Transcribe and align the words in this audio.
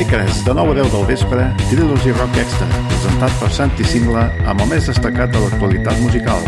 Dimecres, 0.00 0.46
de 0.46 0.54
9 0.54 0.70
a 0.70 0.74
10 0.82 0.92
del 0.94 1.04
vespre, 1.04 1.54
Trilogy 1.68 2.12
Rock 2.12 2.38
Extra, 2.38 2.66
presentat 2.88 3.34
per 3.36 3.50
Santi 3.52 3.84
Singla 3.84 4.22
amb 4.48 4.64
el 4.64 4.70
més 4.70 4.88
destacat 4.88 5.28
de 5.34 5.42
l'actualitat 5.42 6.00
musical. 6.00 6.40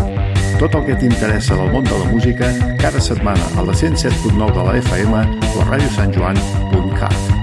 Tot 0.57 0.79
el 0.80 0.86
que 0.89 0.96
t'interessa 0.96 1.61
del 1.61 1.68
món 1.75 1.85
de 1.85 2.00
la 2.00 2.09
música, 2.09 2.49
cada 2.80 3.04
setmana 3.11 3.53
a 3.61 3.68
la 3.68 3.77
107.9 3.77 4.57
de 4.57 4.67
la 4.71 4.80
FM 4.80 5.23
o 5.53 5.61
a 5.61 5.68
radiosanjoan.cat. 5.68 7.42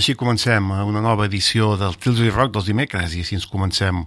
Així 0.00 0.14
comencem 0.16 0.70
una 0.72 1.02
nova 1.04 1.26
edició 1.28 1.74
del 1.76 1.92
Tills 2.00 2.22
Rock 2.32 2.54
dels 2.54 2.70
dimecres 2.70 3.12
i 3.12 3.18
així 3.20 3.36
ens 3.36 3.44
comencem 3.44 3.98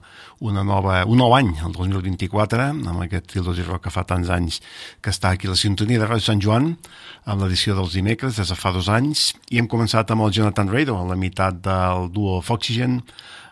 una 0.42 0.64
nova, 0.66 1.04
un 1.06 1.20
nou 1.22 1.36
any, 1.38 1.52
el 1.68 1.76
2024, 1.76 2.64
amb 2.90 3.04
aquest 3.04 3.28
Tills 3.30 3.60
Rock 3.68 3.84
que 3.86 3.94
fa 3.94 4.02
tants 4.10 4.32
anys 4.34 4.58
que 5.06 5.14
està 5.14 5.36
aquí 5.36 5.46
a 5.46 5.52
la 5.52 5.60
sintonia 5.60 6.02
de 6.02 6.08
Ràdio 6.10 6.26
Sant 6.26 6.42
Joan, 6.42 6.72
amb 7.30 7.46
l'edició 7.46 7.78
dels 7.78 7.94
dimecres 7.94 8.42
des 8.42 8.50
de 8.50 8.58
fa 8.58 8.74
dos 8.74 8.90
anys, 8.90 9.36
i 9.54 9.62
hem 9.62 9.70
començat 9.70 10.10
amb 10.10 10.26
el 10.26 10.34
Jonathan 10.34 10.74
Rado, 10.74 10.98
a 10.98 11.06
la 11.12 11.20
meitat 11.28 11.62
del 11.62 12.10
duo 12.16 12.42
Foxygen, 12.42 13.04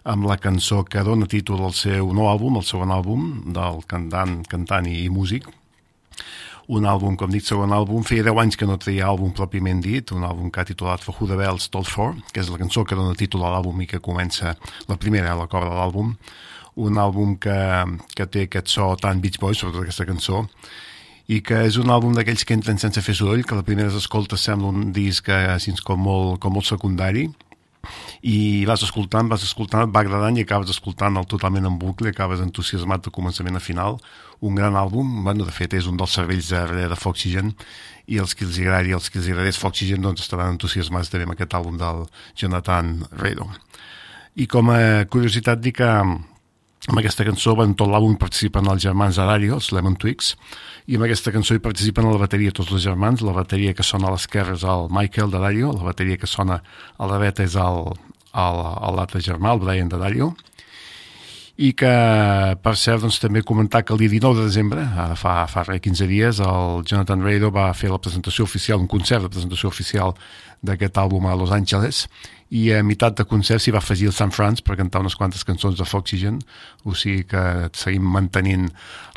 amb 0.01 0.25
la 0.25 0.41
cançó 0.41 0.81
que 0.81 1.05
dona 1.05 1.29
títol 1.29 1.61
al 1.67 1.77
seu 1.77 2.09
nou 2.09 2.31
àlbum, 2.31 2.57
el 2.57 2.65
segon 2.65 2.89
àlbum, 2.97 3.33
del 3.53 3.83
cantant, 3.85 4.39
cantant 4.49 4.89
i, 4.89 5.03
i 5.05 5.13
músic, 5.13 5.45
un 6.71 6.85
àlbum, 6.87 7.17
com 7.19 7.31
dic, 7.31 7.43
segon 7.43 7.73
àlbum, 7.75 8.05
feia 8.07 8.23
10 8.23 8.37
anys 8.45 8.57
que 8.59 8.67
no 8.69 8.77
treia 8.79 9.09
àlbum 9.11 9.33
pròpiament 9.35 9.81
dit, 9.83 10.13
un 10.15 10.23
àlbum 10.23 10.51
que 10.53 10.61
ha 10.61 10.67
titulat 10.69 11.03
For 11.03 11.17
Who 11.17 11.27
the 11.27 11.35
Bells 11.39 11.67
Told 11.73 11.89
For, 11.91 12.15
que 12.31 12.39
és 12.39 12.51
la 12.51 12.59
cançó 12.61 12.85
que 12.87 12.95
dona 12.95 13.17
títol 13.19 13.43
a 13.43 13.51
l'àlbum 13.51 13.83
i 13.83 13.89
que 13.91 13.99
comença 13.99 14.55
la 14.87 14.97
primera, 15.01 15.35
la 15.35 15.49
cobra 15.51 15.67
de 15.67 15.75
l'àlbum, 15.75 16.13
un 16.85 17.01
àlbum 17.03 17.35
que, 17.43 17.57
que 18.15 18.27
té 18.31 18.45
aquest 18.47 18.71
so 18.71 18.87
tan 19.01 19.19
Beach 19.19 19.41
Boys, 19.41 19.59
sobretot 19.59 19.83
aquesta 19.83 20.07
cançó, 20.07 20.45
i 21.27 21.41
que 21.43 21.59
és 21.67 21.75
un 21.81 21.91
àlbum 21.91 22.15
d'aquells 22.15 22.47
que 22.47 22.55
entren 22.55 22.79
sense 22.79 23.03
fer 23.03 23.17
soroll, 23.19 23.43
que 23.43 23.59
la 23.59 23.67
primera 23.67 23.91
escoltes 23.91 24.47
sembla 24.47 24.71
un 24.71 24.93
disc 24.95 25.27
així 25.27 25.75
com 25.83 25.99
molt, 26.07 26.39
com 26.39 26.55
molt 26.55 26.71
secundari, 26.71 27.27
i 28.21 28.63
vas 28.69 28.83
escoltant, 28.85 29.27
vas 29.27 29.43
escoltant, 29.43 29.87
et 29.87 29.93
va 29.93 30.03
agradant 30.05 30.37
i 30.37 30.45
acabes 30.45 30.71
escoltant 30.71 31.17
el 31.17 31.27
totalment 31.29 31.67
en 31.67 31.77
bucle, 31.81 32.11
acabes 32.13 32.43
entusiasmat 32.43 33.07
de 33.07 33.13
començament 33.13 33.57
a 33.57 33.63
final. 33.63 33.97
Un 34.41 34.57
gran 34.57 34.73
àlbum, 34.73 35.21
bueno, 35.23 35.45
de 35.45 35.53
fet 35.53 35.75
és 35.77 35.85
un 35.85 35.99
dels 36.01 36.15
cervells 36.17 36.49
de, 36.49 36.87
de 36.89 36.97
Foxygen 36.97 37.53
i 38.09 38.17
els 38.17 38.33
que 38.33 38.47
els 38.47 38.57
agradi, 38.57 38.95
els 38.97 39.11
que 39.13 39.19
els 39.21 39.29
agradés 39.29 39.59
Foxygen 39.61 40.01
doncs 40.01 40.25
estaran 40.25 40.55
entusiasmats 40.55 41.11
també 41.13 41.27
amb 41.27 41.35
aquest 41.35 41.53
àlbum 41.59 41.77
del 41.77 42.07
Jonathan 42.41 42.95
Redo. 43.21 43.45
I 44.41 44.47
com 44.49 44.71
a 44.73 45.05
curiositat 45.11 45.61
dic 45.61 45.77
que 45.83 45.91
amb 46.89 46.97
aquesta 46.97 47.25
cançó 47.27 47.53
en 47.61 47.75
tot 47.77 47.91
l'àlbum 47.91 48.17
participen 48.17 48.65
els 48.71 48.81
germans 48.81 49.19
Adario, 49.21 49.59
els 49.59 49.69
Lemon 49.75 49.95
Twigs, 50.01 50.33
i 50.89 50.97
amb 50.97 51.05
aquesta 51.05 51.33
cançó 51.35 51.53
hi 51.53 51.61
participen 51.61 52.07
a 52.07 52.13
la 52.15 52.21
bateria 52.23 52.51
tots 52.55 52.73
els 52.73 52.81
germans, 52.81 53.21
la 53.21 53.35
bateria 53.37 53.75
que 53.77 53.85
sona 53.85 54.09
a 54.09 54.15
l'esquerra 54.15 54.57
és 54.57 54.65
el 54.65 54.89
Michael 54.89 55.29
D'Adario, 55.29 55.69
la 55.77 55.85
bateria 55.91 56.17
que 56.17 56.29
sona 56.29 56.57
a 56.97 57.11
la 57.11 57.19
dreta 57.21 57.45
és 57.45 57.53
l'altre 57.53 59.21
germà, 59.21 59.53
el 59.53 59.61
Brian 59.61 59.91
D'Adario, 59.91 60.33
i 61.61 61.71
que, 61.77 61.91
per 62.63 62.73
cert, 62.79 63.03
doncs, 63.03 63.19
també 63.21 63.43
comentar 63.45 63.83
que 63.85 63.93
el 63.93 64.01
dia 64.01 64.09
19 64.09 64.39
de 64.39 64.47
desembre, 64.47 64.81
ara 64.81 65.17
fa, 65.19 65.43
fa 65.51 65.61
res, 65.67 65.81
15 65.85 66.07
dies, 66.09 66.39
el 66.41 66.81
Jonathan 66.89 67.21
Rado 67.21 67.51
va 67.53 67.67
fer 67.77 67.91
la 67.91 67.99
presentació 68.01 68.47
oficial, 68.47 68.81
un 68.81 68.89
concert 68.89 69.27
de 69.27 69.29
presentació 69.29 69.69
oficial 69.69 70.15
d'aquest 70.65 70.97
àlbum 70.97 71.27
a 71.29 71.35
Los 71.37 71.53
Angeles, 71.53 72.07
i 72.49 72.65
a 72.73 72.81
meitat 72.83 73.19
de 73.19 73.27
concert 73.29 73.61
s'hi 73.61 73.73
va 73.75 73.79
afegir 73.79 74.09
el 74.09 74.17
San 74.17 74.33
Franz 74.33 74.65
per 74.65 74.75
cantar 74.79 75.03
unes 75.05 75.15
quantes 75.15 75.45
cançons 75.47 75.77
de 75.77 75.85
Foxygen, 75.85 76.41
o 76.83 76.97
sigui 76.97 77.27
que 77.29 77.43
seguim 77.77 78.09
mantenint 78.09 78.71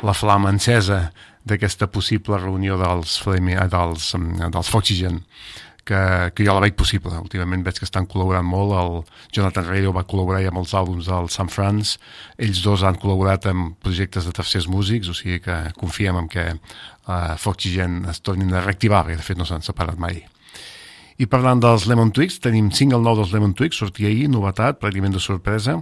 la 0.05 0.13
flama 0.13 0.53
encesa 0.53 1.09
d'aquesta 1.45 1.89
possible 1.93 2.37
reunió 2.37 2.77
dels, 2.77 3.17
Flame, 3.21 3.57
eh, 3.57 3.67
dels, 3.73 4.13
mm, 4.17 4.53
dels 4.53 4.69
Foxygen 4.69 5.23
que, 5.85 6.01
que 6.35 6.45
jo 6.47 6.55
la 6.55 6.63
veig 6.65 6.75
possible. 6.77 7.13
Últimament 7.21 7.63
veig 7.65 7.79
que 7.79 7.87
estan 7.87 8.07
col·laborant 8.09 8.45
molt. 8.45 8.73
El 8.81 9.31
Jonathan 9.37 9.69
Radio 9.69 9.93
va 9.95 10.05
col·laborar 10.09 10.41
amb 10.49 10.61
els 10.63 10.73
àlbums 10.75 11.07
del 11.07 11.29
San 11.33 11.51
Franz. 11.53 11.95
Ells 12.41 12.63
dos 12.65 12.83
han 12.83 12.99
col·laborat 13.01 13.47
amb 13.51 13.77
projectes 13.85 14.27
de 14.27 14.33
tercers 14.35 14.67
músics, 14.67 15.11
o 15.11 15.15
sigui 15.17 15.39
que 15.45 15.57
confiem 15.79 16.17
en 16.23 16.29
que 16.31 16.47
uh, 16.55 17.35
Foxygen 17.39 18.03
es 18.11 18.23
tornin 18.25 18.53
a 18.53 18.65
reactivar, 18.65 19.05
perquè 19.05 19.21
de 19.21 19.27
fet 19.29 19.39
no 19.39 19.47
s'han 19.47 19.65
separat 19.65 20.01
mai. 20.01 20.23
I 21.15 21.29
parlant 21.31 21.61
dels 21.63 21.85
Lemon 21.87 22.11
Twigs, 22.11 22.41
tenim 22.43 22.73
single 22.75 22.99
nou 23.05 23.15
dels 23.15 23.31
Lemon 23.31 23.53
Twigs, 23.55 23.77
sortia 23.79 24.09
ahir, 24.09 24.27
novetat, 24.27 24.81
pràcticament 24.81 25.15
de 25.15 25.21
sorpresa, 25.23 25.77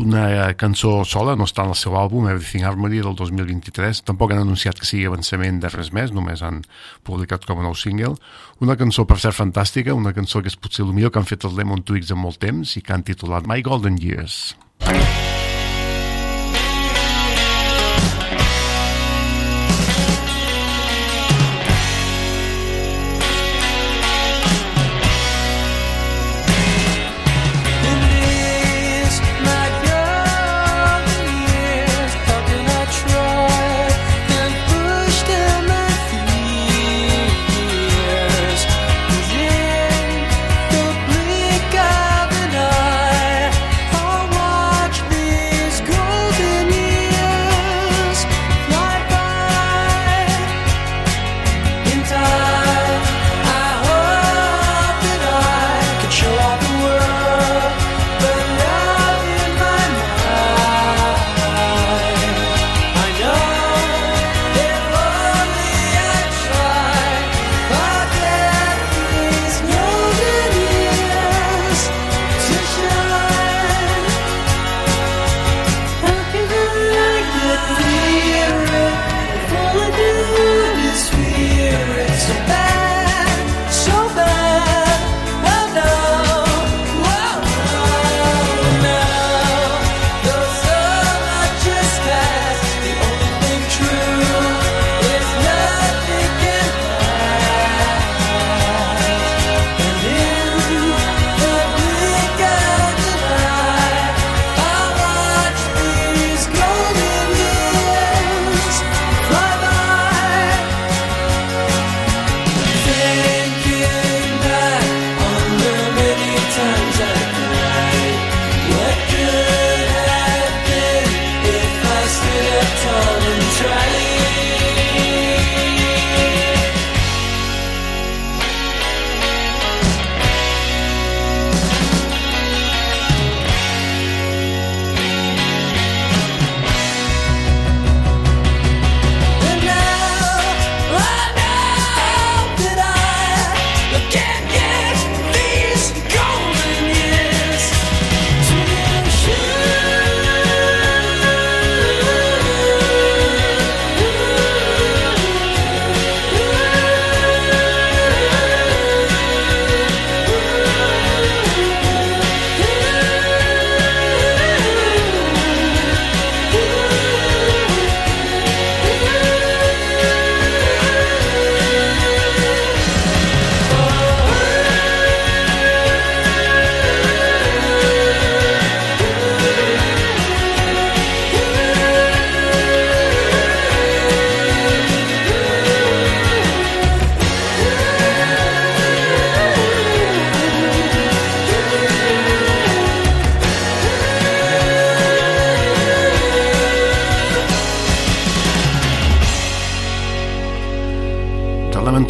una 0.00 0.52
cançó 0.58 1.04
sola, 1.04 1.36
no 1.36 1.46
està 1.48 1.64
en 1.64 1.74
el 1.74 1.78
seu 1.78 1.96
àlbum 1.98 2.28
Everything 2.30 2.64
Harmony 2.66 3.00
del 3.04 3.16
2023, 3.18 4.02
tampoc 4.08 4.34
han 4.34 4.42
anunciat 4.42 4.80
que 4.80 4.88
sigui 4.88 5.06
avançament 5.08 5.60
de 5.62 5.70
res 5.72 5.92
més, 5.96 6.14
només 6.16 6.42
han 6.46 6.62
publicat 7.06 7.46
com 7.48 7.60
a 7.60 7.66
nou 7.66 7.76
single, 7.78 8.16
una 8.64 8.78
cançó 8.80 9.06
per 9.08 9.20
ser 9.22 9.34
fantàstica, 9.36 9.96
una 9.96 10.14
cançó 10.16 10.42
que 10.42 10.52
és 10.52 10.58
potser 10.58 10.86
el 10.86 10.94
millor 10.96 11.14
que 11.14 11.22
han 11.22 11.28
fet 11.28 11.44
els 11.48 11.58
Lemon 11.58 11.84
Twigs 11.86 12.12
en 12.14 12.22
molt 12.22 12.40
temps 12.42 12.76
i 12.76 12.84
que 12.84 12.96
han 12.96 13.06
titulat 13.06 13.48
My 13.50 13.62
Golden 13.66 14.00
Years. 14.00 14.56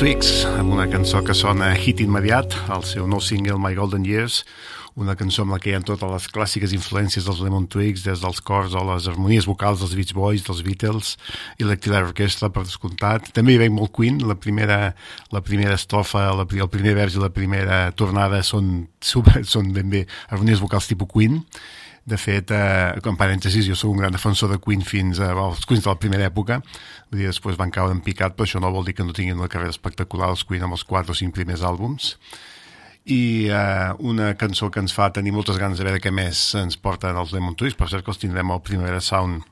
Twigs, 0.00 0.46
amb 0.56 0.72
una 0.72 0.86
cançó 0.88 1.18
que 1.20 1.34
sona 1.36 1.74
hit 1.76 1.98
immediat, 2.00 2.54
el 2.72 2.86
seu 2.88 3.04
nou 3.04 3.20
single 3.20 3.58
My 3.60 3.74
Golden 3.76 4.06
Years, 4.08 4.38
una 4.96 5.12
cançó 5.12 5.44
amb 5.44 5.52
la 5.52 5.58
que 5.60 5.68
hi 5.68 5.74
ha 5.76 5.80
totes 5.84 6.08
les 6.08 6.28
clàssiques 6.32 6.72
influències 6.72 7.26
dels 7.28 7.42
Lemon 7.44 7.66
Twigs, 7.68 8.06
des 8.06 8.22
dels 8.22 8.40
cors 8.40 8.72
o 8.72 8.80
les 8.88 9.10
harmonies 9.10 9.44
vocals 9.44 9.82
dels 9.84 9.92
Beach 9.98 10.14
Boys, 10.16 10.46
dels 10.46 10.62
Beatles, 10.64 11.10
i 11.58 11.66
l'Electric 11.66 11.98
Orchestra, 11.98 12.48
per 12.48 12.64
descomptat. 12.64 13.28
També 13.36 13.52
hi 13.52 13.60
veig 13.60 13.74
molt 13.76 13.92
Queen, 13.98 14.22
la 14.24 14.38
primera, 14.40 14.78
la 15.36 15.44
primera 15.44 15.76
estrofa, 15.76 16.30
la, 16.32 16.48
el 16.48 16.72
primer 16.72 16.96
vers 16.96 17.20
i 17.20 17.20
la 17.20 17.28
primera 17.36 17.82
tornada 17.92 18.40
són, 18.40 18.88
són 19.04 19.68
ben 19.76 19.92
bé 19.92 20.06
harmonies 20.30 20.64
vocals 20.64 20.88
tipus 20.88 21.12
Queen, 21.12 21.42
de 22.10 22.18
fet, 22.20 22.50
eh, 22.54 23.00
com 23.04 23.16
parèntesis, 23.18 23.66
jo 23.66 23.76
sóc 23.78 23.92
un 23.94 24.02
gran 24.02 24.14
defensor 24.14 24.50
de 24.52 24.58
Queen 24.62 24.82
fins 24.86 25.20
a, 25.22 25.30
els 25.32 25.66
Queens 25.66 25.84
de 25.86 25.90
la 25.90 25.98
primera 26.02 26.26
època, 26.28 26.60
vull 27.10 27.22
dir, 27.22 27.28
després 27.30 27.58
van 27.60 27.72
caure 27.74 27.94
en 27.96 28.02
picat, 28.04 28.36
però 28.36 28.48
això 28.48 28.62
no 28.62 28.72
vol 28.74 28.86
dir 28.88 28.96
que 28.98 29.06
no 29.06 29.16
tinguin 29.16 29.38
una 29.38 29.50
carrera 29.52 29.74
espectacular 29.74 30.32
els 30.34 30.44
Queen 30.48 30.66
amb 30.66 30.76
els 30.76 30.84
4 30.84 31.14
o 31.14 31.20
5 31.20 31.36
primers 31.36 31.62
àlbums. 31.66 32.16
I 33.10 33.48
eh, 33.48 33.92
una 34.12 34.34
cançó 34.40 34.68
que 34.70 34.82
ens 34.82 34.92
fa 34.92 35.08
tenir 35.14 35.32
moltes 35.32 35.58
ganes 35.58 35.78
de 35.78 35.86
veure 35.86 36.02
què 36.02 36.12
més 36.12 36.42
ens 36.58 36.76
porten 36.76 37.16
els 37.16 37.32
Lemon 37.32 37.56
Twigs, 37.56 37.78
per 37.78 37.88
cert 37.88 38.04
que 38.04 38.12
els 38.12 38.20
tindrem 38.20 38.50
al 38.50 38.62
Primavera 38.66 39.00
Sound 39.00 39.46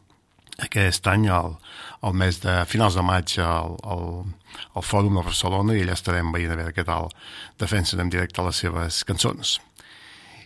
aquest 0.58 1.06
any, 1.06 1.28
al, 1.30 1.54
al 2.02 2.14
mes 2.18 2.40
de 2.42 2.58
finals 2.66 2.98
de 2.98 3.04
maig, 3.06 3.36
al, 3.42 3.76
al, 3.86 4.04
al 4.74 4.84
Fòrum 4.84 5.18
de 5.18 5.24
Barcelona, 5.30 5.76
i 5.76 5.84
allà 5.84 5.94
estarem 5.94 6.34
veient 6.34 6.52
a 6.54 6.58
veure 6.58 6.74
què 6.74 6.84
tal 6.86 7.08
defensen 7.62 8.02
en 8.02 8.10
directe 8.12 8.44
les 8.44 8.66
seves 8.66 9.04
cançons. 9.06 9.58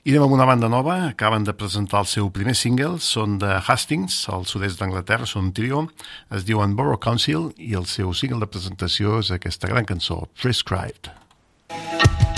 I 0.03 0.11
anem 0.11 0.25
amb 0.25 0.33
una 0.35 0.47
banda 0.49 0.67
nova, 0.67 0.97
acaben 1.13 1.45
de 1.47 1.53
presentar 1.55 2.01
el 2.03 2.09
seu 2.11 2.31
primer 2.35 2.57
single, 2.59 2.97
són 2.99 3.37
de 3.39 3.53
Hastings, 3.61 4.17
al 4.35 4.49
sud-est 4.51 4.83
d'Anglaterra, 4.83 5.29
són 5.31 5.53
un 5.53 5.55
trio, 5.55 5.85
es 6.35 6.43
diuen 6.49 6.75
Borough 6.75 6.99
Council, 6.99 7.53
i 7.55 7.79
el 7.79 7.87
seu 7.87 8.11
single 8.11 8.43
de 8.43 8.51
presentació 8.51 9.21
és 9.23 9.31
aquesta 9.39 9.71
gran 9.71 9.87
cançó, 9.87 10.25
Prescribed. 10.43 11.15
Prescribed. 11.71 12.32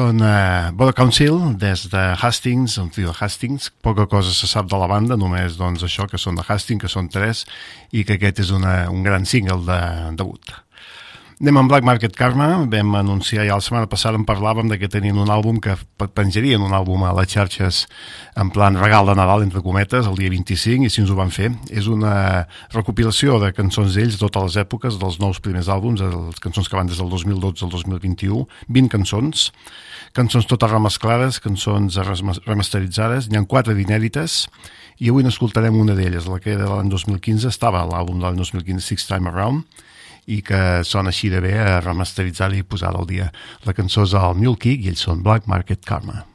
Són 0.00 0.22
uh, 0.24 0.70
Border 0.72 0.94
Council, 0.96 1.34
des 1.60 1.82
de 1.92 2.02
Hastings, 2.16 2.78
un 2.80 2.88
trio 2.94 3.10
de 3.10 3.16
Hastings. 3.20 3.66
Poca 3.84 4.06
cosa 4.08 4.32
se 4.32 4.48
sap 4.48 4.70
de 4.70 4.78
la 4.80 4.86
banda, 4.88 5.18
només 5.20 5.58
doncs, 5.60 5.84
això, 5.84 6.06
que 6.08 6.16
són 6.16 6.38
de 6.40 6.44
Hastings, 6.46 6.80
que 6.80 6.88
són 6.88 7.10
tres, 7.12 7.42
i 7.92 8.06
que 8.08 8.16
aquest 8.16 8.40
és 8.46 8.54
una, 8.56 8.86
un 8.88 9.04
gran 9.04 9.28
single 9.28 9.60
de 9.66 9.80
debut. 10.16 10.54
Anem 11.40 11.56
amb 11.56 11.72
Black 11.72 11.84
Market 11.88 12.16
Karma, 12.16 12.46
vam 12.68 12.96
anunciar 12.96 13.46
ja 13.48 13.58
la 13.58 13.64
setmana 13.64 13.90
passada, 13.92 14.16
en 14.16 14.24
parlàvem 14.28 14.72
de 14.72 14.76
que 14.80 14.88
tenien 14.92 15.20
un 15.20 15.28
àlbum 15.32 15.60
que 15.60 15.76
penjarien 16.16 16.64
un 16.64 16.72
àlbum 16.76 17.04
a 17.04 17.12
les 17.16 17.32
xarxes 17.32 17.82
en 18.40 18.52
plan 18.52 18.76
regal 18.80 19.08
de 19.08 19.14
Nadal, 19.16 19.44
entre 19.44 19.62
cometes, 19.64 20.08
el 20.08 20.16
dia 20.20 20.32
25, 20.32 20.84
i 20.84 20.92
si 20.92 21.00
ens 21.00 21.12
ho 21.12 21.16
van 21.16 21.32
fer. 21.32 21.52
És 21.68 21.88
una 21.92 22.46
recopilació 22.72 23.36
de 23.40 23.52
cançons 23.56 23.96
d'ells 23.96 24.16
de 24.16 24.24
totes 24.24 24.48
les 24.48 24.60
èpoques, 24.64 24.96
dels 25.00 25.20
nous 25.20 25.40
primers 25.44 25.68
àlbums, 25.72 26.04
les 26.04 26.44
cançons 26.44 26.68
que 26.68 26.76
van 26.80 26.88
des 26.88 27.00
del 27.00 27.08
2012 27.12 27.68
al 27.68 27.72
2021, 27.72 28.44
20 28.68 28.96
cançons, 28.96 29.48
cançons 30.16 30.46
totes 30.50 30.70
remesclades, 30.70 31.38
cançons 31.42 31.98
remasteritzades, 32.46 33.28
n'hi 33.30 33.38
ha 33.38 33.44
quatre 33.48 33.76
d'inèdites, 33.78 34.46
i 35.00 35.10
avui 35.10 35.24
n'escoltarem 35.24 35.76
una 35.80 35.96
d'elles, 35.96 36.26
la 36.28 36.40
que 36.42 36.54
era 36.54 36.66
de 36.66 36.72
l'any 36.72 36.90
2015, 36.92 37.48
estava 37.48 37.82
a 37.82 37.88
l'àlbum 37.88 38.18
de 38.20 38.26
l'any 38.26 38.40
2015, 38.42 38.84
Six 38.84 39.08
Time 39.08 39.30
Around, 39.30 39.84
i 40.30 40.42
que 40.46 40.82
sona 40.86 41.10
així 41.10 41.30
de 41.32 41.40
bé 41.42 41.56
a 41.58 41.80
remasteritzar-la 41.82 42.60
i 42.60 42.66
posar-la 42.66 43.02
al 43.02 43.08
dia. 43.08 43.30
La 43.66 43.74
cançó 43.74 44.04
és 44.06 44.14
el 44.14 44.56
Kick 44.56 44.84
i 44.84 44.92
ells 44.92 45.06
són 45.08 45.24
Black 45.26 45.48
Market 45.50 45.84
Karma. 45.86 46.29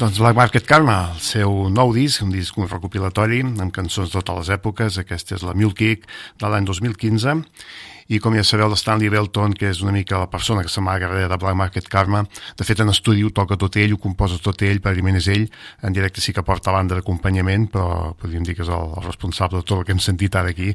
Black 0.00 0.34
Market 0.34 0.64
Karma, 0.64 1.10
el 1.12 1.20
seu 1.20 1.66
nou 1.68 1.90
disc, 1.92 2.22
un 2.24 2.30
disc 2.32 2.56
recopilatori 2.56 3.42
amb 3.44 3.68
cançons 3.68 4.08
de 4.08 4.16
totes 4.16 4.38
les 4.38 4.48
èpoques, 4.56 4.96
aquesta 4.96 5.34
és 5.36 5.44
la 5.44 5.52
Mule 5.52 5.76
Kick 5.76 6.06
de 6.40 6.48
l'any 6.48 6.64
2015, 6.64 7.34
i 8.08 8.20
com 8.24 8.32
ja 8.32 8.40
sabeu, 8.40 8.70
l'Stanley 8.72 9.12
Belton, 9.12 9.52
que 9.52 9.68
és 9.68 9.82
una 9.84 9.92
mica 9.92 10.22
la 10.22 10.30
persona 10.32 10.64
que 10.64 10.72
se 10.72 10.80
darrere 10.80 11.28
de 11.28 11.36
Black 11.36 11.54
Market 11.54 11.88
Karma, 11.92 12.24
de 12.56 12.64
fet 12.64 12.80
en 12.80 12.88
estudi 12.88 13.22
ho 13.24 13.30
toca 13.30 13.60
tot 13.60 13.76
ell, 13.76 13.92
ho 13.92 13.98
composa 13.98 14.40
tot 14.40 14.62
ell, 14.62 14.80
pràcticament 14.80 15.20
és 15.20 15.28
ell, 15.28 15.48
en 15.82 15.92
directe 15.92 16.24
sí 16.24 16.32
que 16.32 16.42
porta 16.42 16.72
banda 16.72 16.94
d'acompanyament, 16.94 17.68
però 17.68 18.14
podríem 18.16 18.42
dir 18.42 18.56
que 18.56 18.64
és 18.64 18.72
el, 18.72 18.96
el 18.96 19.04
responsable 19.04 19.60
de 19.60 19.68
tot 19.68 19.80
el 19.80 19.84
que 19.84 19.92
hem 19.92 20.00
sentit 20.00 20.34
ara 20.34 20.48
aquí, 20.48 20.72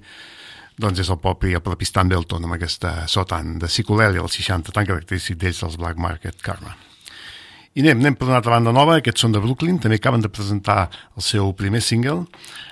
doncs 0.78 1.02
és 1.02 1.10
el 1.10 1.18
propi, 1.18 1.56
el 1.56 1.66
propi 1.66 1.86
Belton 2.06 2.44
amb 2.44 2.54
aquesta 2.54 3.08
sotan 3.08 3.58
de 3.58 3.66
psicolèlia 3.66 4.22
als 4.22 4.38
60 4.38 4.72
tan 4.72 4.86
característic 4.86 5.38
d'ells 5.38 5.62
dels 5.62 5.78
Black 5.78 5.98
Market 5.98 6.42
Karma. 6.44 6.76
I 7.76 7.84
anem, 7.84 8.00
anem 8.06 8.16
per 8.16 8.30
una 8.30 8.38
altra 8.40 8.56
banda 8.56 8.72
nova, 8.72 9.02
aquests 9.02 9.26
són 9.26 9.34
de 9.36 9.42
Brooklyn, 9.44 9.82
també 9.84 10.00
acaben 10.00 10.22
de 10.24 10.32
presentar 10.32 10.88
el 11.18 11.24
seu 11.28 11.52
primer 11.60 11.82
single, 11.84 12.24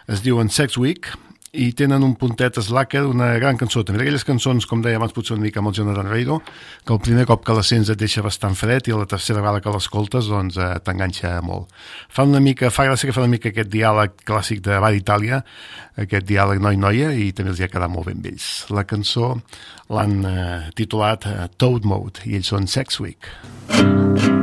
es 0.08 0.24
diuen 0.24 0.48
Sex 0.48 0.78
Week, 0.80 1.10
i 1.54 1.68
tenen 1.78 2.02
un 2.02 2.16
puntet 2.18 2.56
slacker, 2.64 3.04
una 3.06 3.28
gran 3.38 3.60
cançó, 3.60 3.84
també 3.86 4.00
d'aquelles 4.00 4.24
cançons, 4.26 4.66
com 4.66 4.82
deia 4.82 4.98
abans, 4.98 5.12
potser 5.14 5.36
una 5.36 5.44
mica 5.44 5.60
amb 5.60 5.70
el 5.70 5.76
Jonathan 5.78 6.08
Reiro, 6.10 6.40
que 6.88 6.96
el 6.96 7.02
primer 7.04 7.28
cop 7.30 7.44
que 7.46 7.54
la 7.54 7.66
sents 7.68 7.92
et 7.94 8.00
deixa 8.00 8.24
bastant 8.26 8.56
fred 8.58 8.88
i 8.88 8.96
la 8.96 9.06
tercera 9.10 9.44
vegada 9.44 9.62
que 9.62 9.74
l'escoltes 9.76 10.30
doncs 10.32 10.58
eh, 10.58 10.72
t'enganxa 10.88 11.36
molt. 11.46 11.70
Fa 12.10 12.26
una 12.26 12.42
mica, 12.42 12.72
fa 12.74 12.88
gràcia 12.88 13.10
que 13.10 13.14
fa 13.16 13.22
una 13.22 13.34
mica 13.36 13.52
aquest 13.52 13.70
diàleg 13.70 14.16
clàssic 14.26 14.64
de 14.66 14.80
Bar 14.82 14.94
Itàlia, 14.98 15.44
aquest 16.02 16.26
diàleg 16.32 16.64
noi-noia, 16.64 17.12
i 17.14 17.30
també 17.38 17.54
els 17.54 17.62
hi 17.62 17.68
ha 17.68 17.74
quedat 17.76 17.92
molt 17.92 18.10
ben 18.10 18.24
vells. 18.24 18.48
La 18.74 18.88
cançó 18.90 19.36
l'han 19.94 20.24
eh, 20.26 20.72
titulat 20.80 21.28
eh, 21.30 21.52
Toad 21.60 21.86
Mode, 21.86 22.26
i 22.26 22.40
ells 22.40 22.50
són 22.56 22.72
Sex 22.72 23.04
Week. 23.04 23.30
Now 23.70 24.43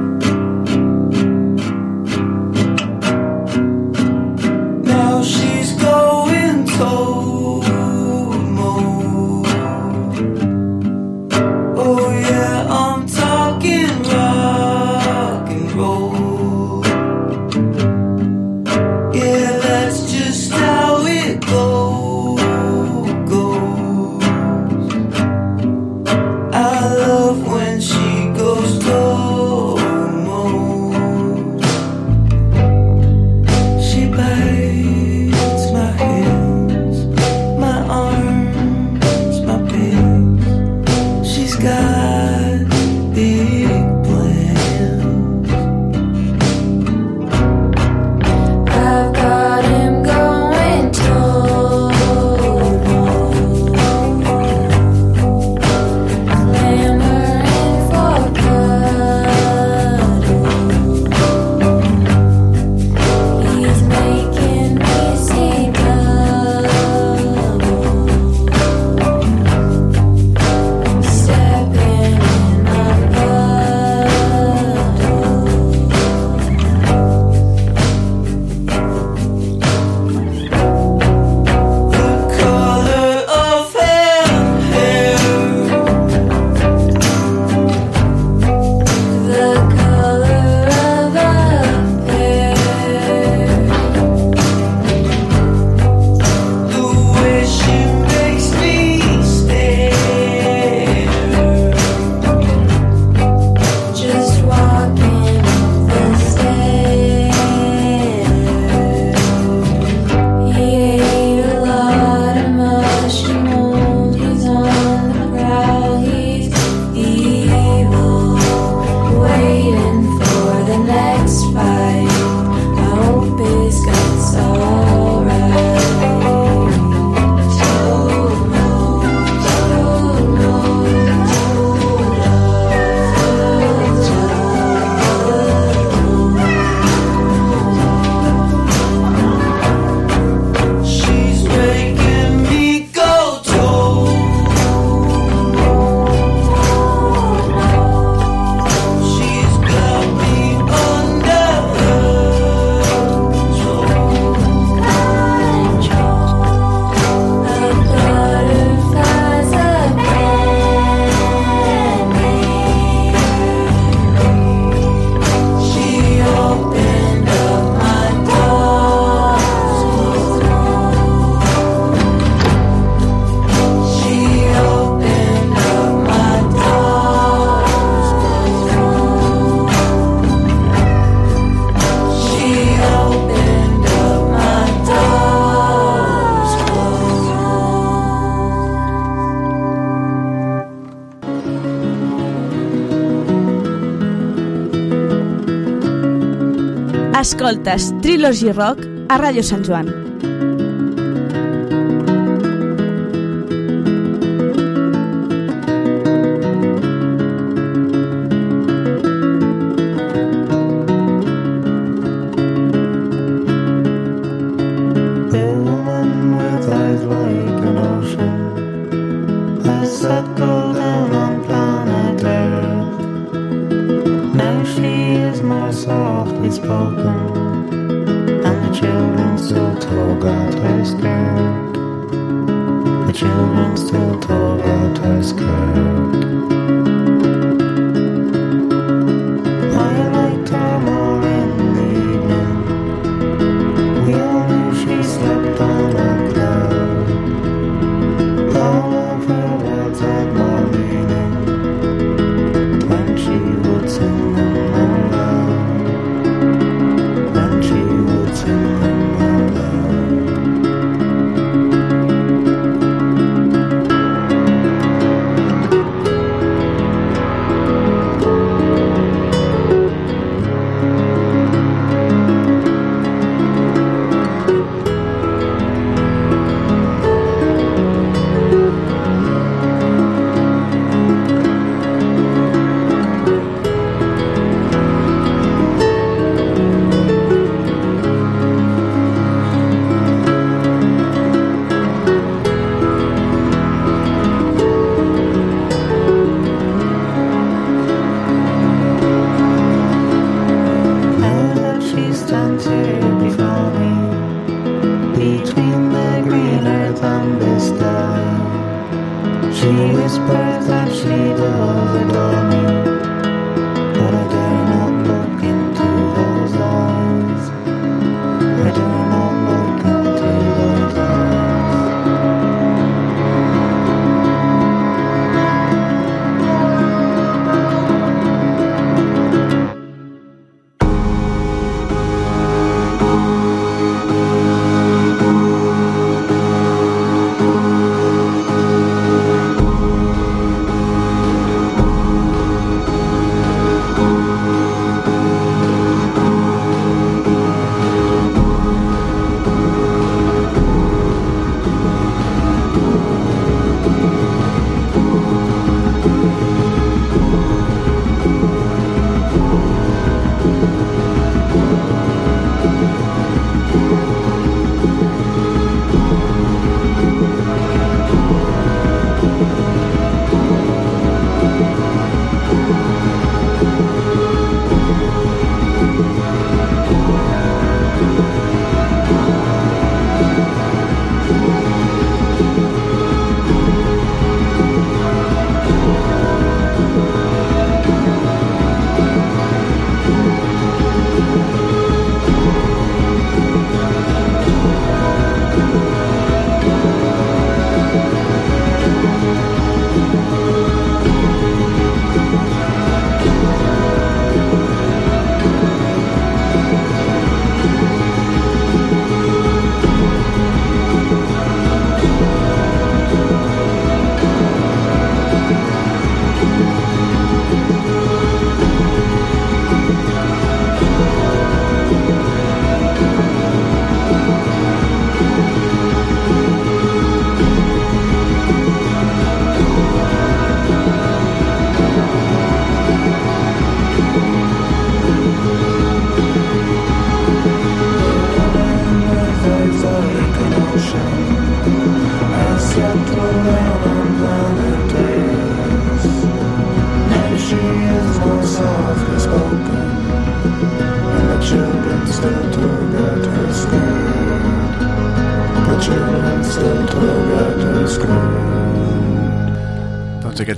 Escoltes 197.40 197.94
Trilogy 198.02 198.52
Rock 198.52 198.84
a 199.08 199.16
Ràdio 199.16 199.40
Sant 199.40 199.64
Joan. 199.64 200.09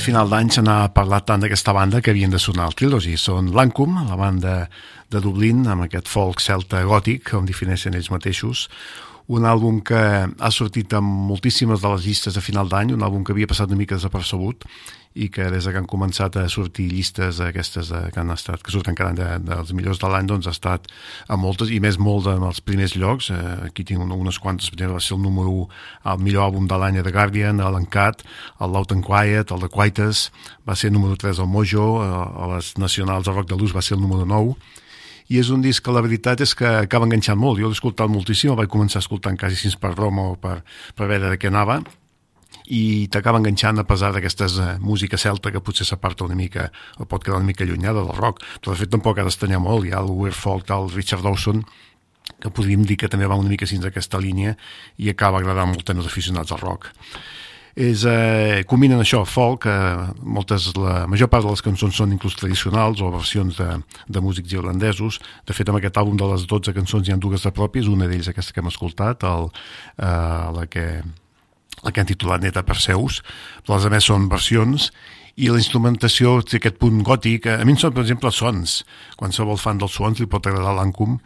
Aquest 0.02 0.16
final 0.16 0.32
d'any 0.32 0.48
se 0.50 0.62
n'ha 0.66 0.88
parlat 0.90 1.28
tant 1.28 1.38
d'aquesta 1.44 1.70
banda 1.76 2.00
que 2.02 2.10
havien 2.10 2.32
de 2.32 2.38
sonar 2.42 2.64
al 2.66 2.74
Trilogy. 2.74 3.12
Són 3.14 3.52
Lancum, 3.54 4.00
la 4.08 4.16
banda 4.18 4.54
de 5.14 5.20
Dublín, 5.22 5.60
amb 5.70 5.84
aquest 5.84 6.08
folk 6.10 6.42
celta 6.42 6.80
gòtic, 6.82 7.22
com 7.30 7.46
defineixen 7.46 7.94
ells 7.94 8.10
mateixos, 8.10 8.64
un 9.30 9.46
àlbum 9.46 9.78
que 9.86 10.00
ha 10.26 10.50
sortit 10.50 10.90
amb 10.98 11.06
moltíssimes 11.28 11.78
de 11.84 11.92
les 11.92 12.02
llistes 12.02 12.34
de 12.34 12.42
final 12.42 12.66
d'any, 12.66 12.90
un 12.96 13.06
àlbum 13.06 13.22
que 13.22 13.30
havia 13.30 13.46
passat 13.46 13.70
una 13.70 13.78
mica 13.78 13.94
desapercebut 13.94 14.66
i 15.14 15.28
que 15.28 15.50
des 15.52 15.66
que 15.68 15.76
han 15.76 15.86
començat 15.86 16.36
a 16.40 16.48
sortir 16.48 16.86
llistes 16.90 17.40
aquestes 17.44 17.88
de, 17.92 18.10
que 18.14 18.20
han 18.20 18.30
estat, 18.32 18.62
que 18.62 18.72
surten 18.72 18.94
cada 18.96 19.10
any 19.10 19.16
de, 19.18 19.28
dels 19.50 19.72
millors 19.76 19.98
de 20.00 20.08
l'any, 20.08 20.26
doncs 20.30 20.46
ha 20.48 20.54
estat 20.56 20.86
a 21.28 21.36
moltes, 21.36 21.68
i 21.70 21.80
més 21.80 21.98
molt 21.98 22.26
en 22.32 22.42
els 22.48 22.60
primers 22.60 22.94
llocs, 22.96 23.30
eh, 23.30 23.40
aquí 23.68 23.84
tinc 23.84 24.00
un- 24.00 24.12
unes 24.12 24.38
quantes, 24.38 24.70
per 24.70 24.78
exemple, 24.78 24.94
va 24.94 25.00
ser 25.00 25.16
el 25.16 25.22
número 25.22 25.50
1 25.50 25.68
el 26.14 26.18
millor 26.24 26.48
àlbum 26.50 26.66
de 26.68 26.78
l'any 26.78 26.98
a 26.98 27.02
The 27.02 27.12
Guardian, 27.12 27.58
l'Encat, 27.58 28.22
el 28.60 28.70
Loud 28.72 28.92
and 28.92 29.04
Quiet, 29.04 29.50
el 29.52 29.60
de 29.60 29.68
Quietus, 29.68 30.30
va 30.68 30.74
ser 30.76 30.88
el 30.88 30.94
número 30.94 31.16
3 31.16 31.38
al 31.40 31.46
Mojo, 31.48 32.02
eh, 32.02 32.42
a 32.44 32.54
les 32.54 32.76
nacionals 32.78 33.24
de 33.26 33.32
Rock 33.32 33.48
de 33.50 33.56
Luz 33.56 33.74
va 33.76 33.82
ser 33.82 33.96
el 33.96 34.02
número 34.02 34.24
9, 34.24 34.56
i 35.28 35.38
és 35.38 35.48
un 35.50 35.62
disc 35.62 35.82
que 35.84 35.92
la 35.92 36.00
veritat 36.02 36.40
és 36.40 36.54
que 36.54 36.66
acaba 36.66 37.06
enganxant 37.06 37.38
molt. 37.38 37.58
Jo 37.60 37.68
l'he 37.68 37.72
escoltat 37.76 38.08
moltíssim, 38.10 38.50
el 38.50 38.56
vaig 38.56 38.68
començar 38.68 38.98
escoltant 39.00 39.36
quasi 39.38 39.56
fins 39.56 39.76
per 39.76 39.94
Roma 39.96 40.34
per, 40.36 40.62
per 40.94 41.06
veure 41.08 41.30
de 41.30 41.38
què 41.38 41.48
anava, 41.48 41.78
i 42.66 43.08
t'acaba 43.12 43.40
enganxant 43.40 43.80
a 43.80 43.86
pesar 43.88 44.12
d'aquesta 44.14 44.46
eh, 44.46 44.78
música 44.80 45.18
celta 45.18 45.50
que 45.50 45.60
potser 45.60 45.86
s'aparta 45.88 46.24
una 46.24 46.38
mica 46.38 46.70
o 46.98 47.06
pot 47.06 47.24
quedar 47.24 47.40
una 47.40 47.50
mica 47.50 47.64
allunyada 47.64 48.04
del 48.04 48.16
rock, 48.16 48.42
però 48.60 48.74
de 48.74 48.82
fet 48.84 48.92
tampoc 48.92 49.18
ha 49.18 49.26
d'estanyar 49.26 49.62
molt, 49.62 49.86
hi 49.86 49.94
ha 49.94 50.02
el 50.02 50.10
Weird 50.10 50.36
Folk 50.38 50.68
del 50.70 50.90
Richard 50.94 51.22
Dawson 51.26 51.64
que 52.42 52.50
podríem 52.50 52.82
dir 52.86 52.96
que 52.98 53.10
també 53.10 53.26
va 53.26 53.38
una 53.38 53.50
mica 53.50 53.66
fins 53.66 53.84
aquesta 53.86 54.18
línia 54.22 54.56
i 54.98 55.10
acaba 55.10 55.40
agradant 55.40 55.72
molt 55.72 55.86
tant 55.86 55.98
als 55.98 56.10
aficionats 56.10 56.52
al 56.54 56.62
rock. 56.62 56.90
És, 57.74 58.04
eh, 58.04 58.64
combinen 58.68 59.00
això, 59.00 59.24
folk, 59.24 59.64
eh, 59.64 60.12
moltes, 60.20 60.74
la 60.76 61.06
major 61.06 61.28
part 61.28 61.44
de 61.44 61.50
les 61.50 61.62
cançons 61.62 61.94
són 61.94 62.12
inclús 62.12 62.36
tradicionals 62.36 63.00
o 63.00 63.10
versions 63.10 63.56
de, 63.56 63.80
de 64.08 64.20
músics 64.20 64.52
irlandesos. 64.52 65.20
De 65.46 65.54
fet, 65.54 65.68
amb 65.68 65.78
aquest 65.78 65.96
àlbum 65.96 66.18
de 66.20 66.28
les 66.34 66.44
12 66.46 66.74
cançons 66.76 67.08
hi 67.08 67.12
ha 67.12 67.16
dues 67.16 67.42
de 67.42 67.50
pròpies, 67.50 67.88
una 67.88 68.06
d'ells 68.06 68.28
aquesta 68.28 68.52
que 68.52 68.60
hem 68.60 68.68
escoltat, 68.68 69.24
el, 69.24 69.48
eh, 69.96 70.52
la 70.52 70.66
que 70.68 71.02
la 71.82 71.92
que 71.92 72.02
han 72.02 72.08
titulat 72.08 72.42
Neta 72.42 72.64
Perseus, 72.66 73.20
però 73.62 73.76
les 73.76 73.88
altres 73.88 74.08
són 74.10 74.28
versions, 74.32 74.90
i 75.36 75.48
la 75.48 75.60
instrumentació 75.60 76.36
té 76.44 76.58
aquest 76.58 76.76
punt 76.80 77.00
gòtic. 77.06 77.48
A 77.48 77.64
mi 77.64 77.74
em 77.74 77.80
són, 77.80 77.94
per 77.96 78.04
exemple, 78.04 78.32
sons. 78.34 78.82
Qualsevol 79.20 79.60
fan 79.60 79.80
dels 79.80 79.96
sons 79.96 80.20
li 80.20 80.28
pot 80.28 80.46
agradar 80.46 80.74
l'Ancum, 80.76 81.16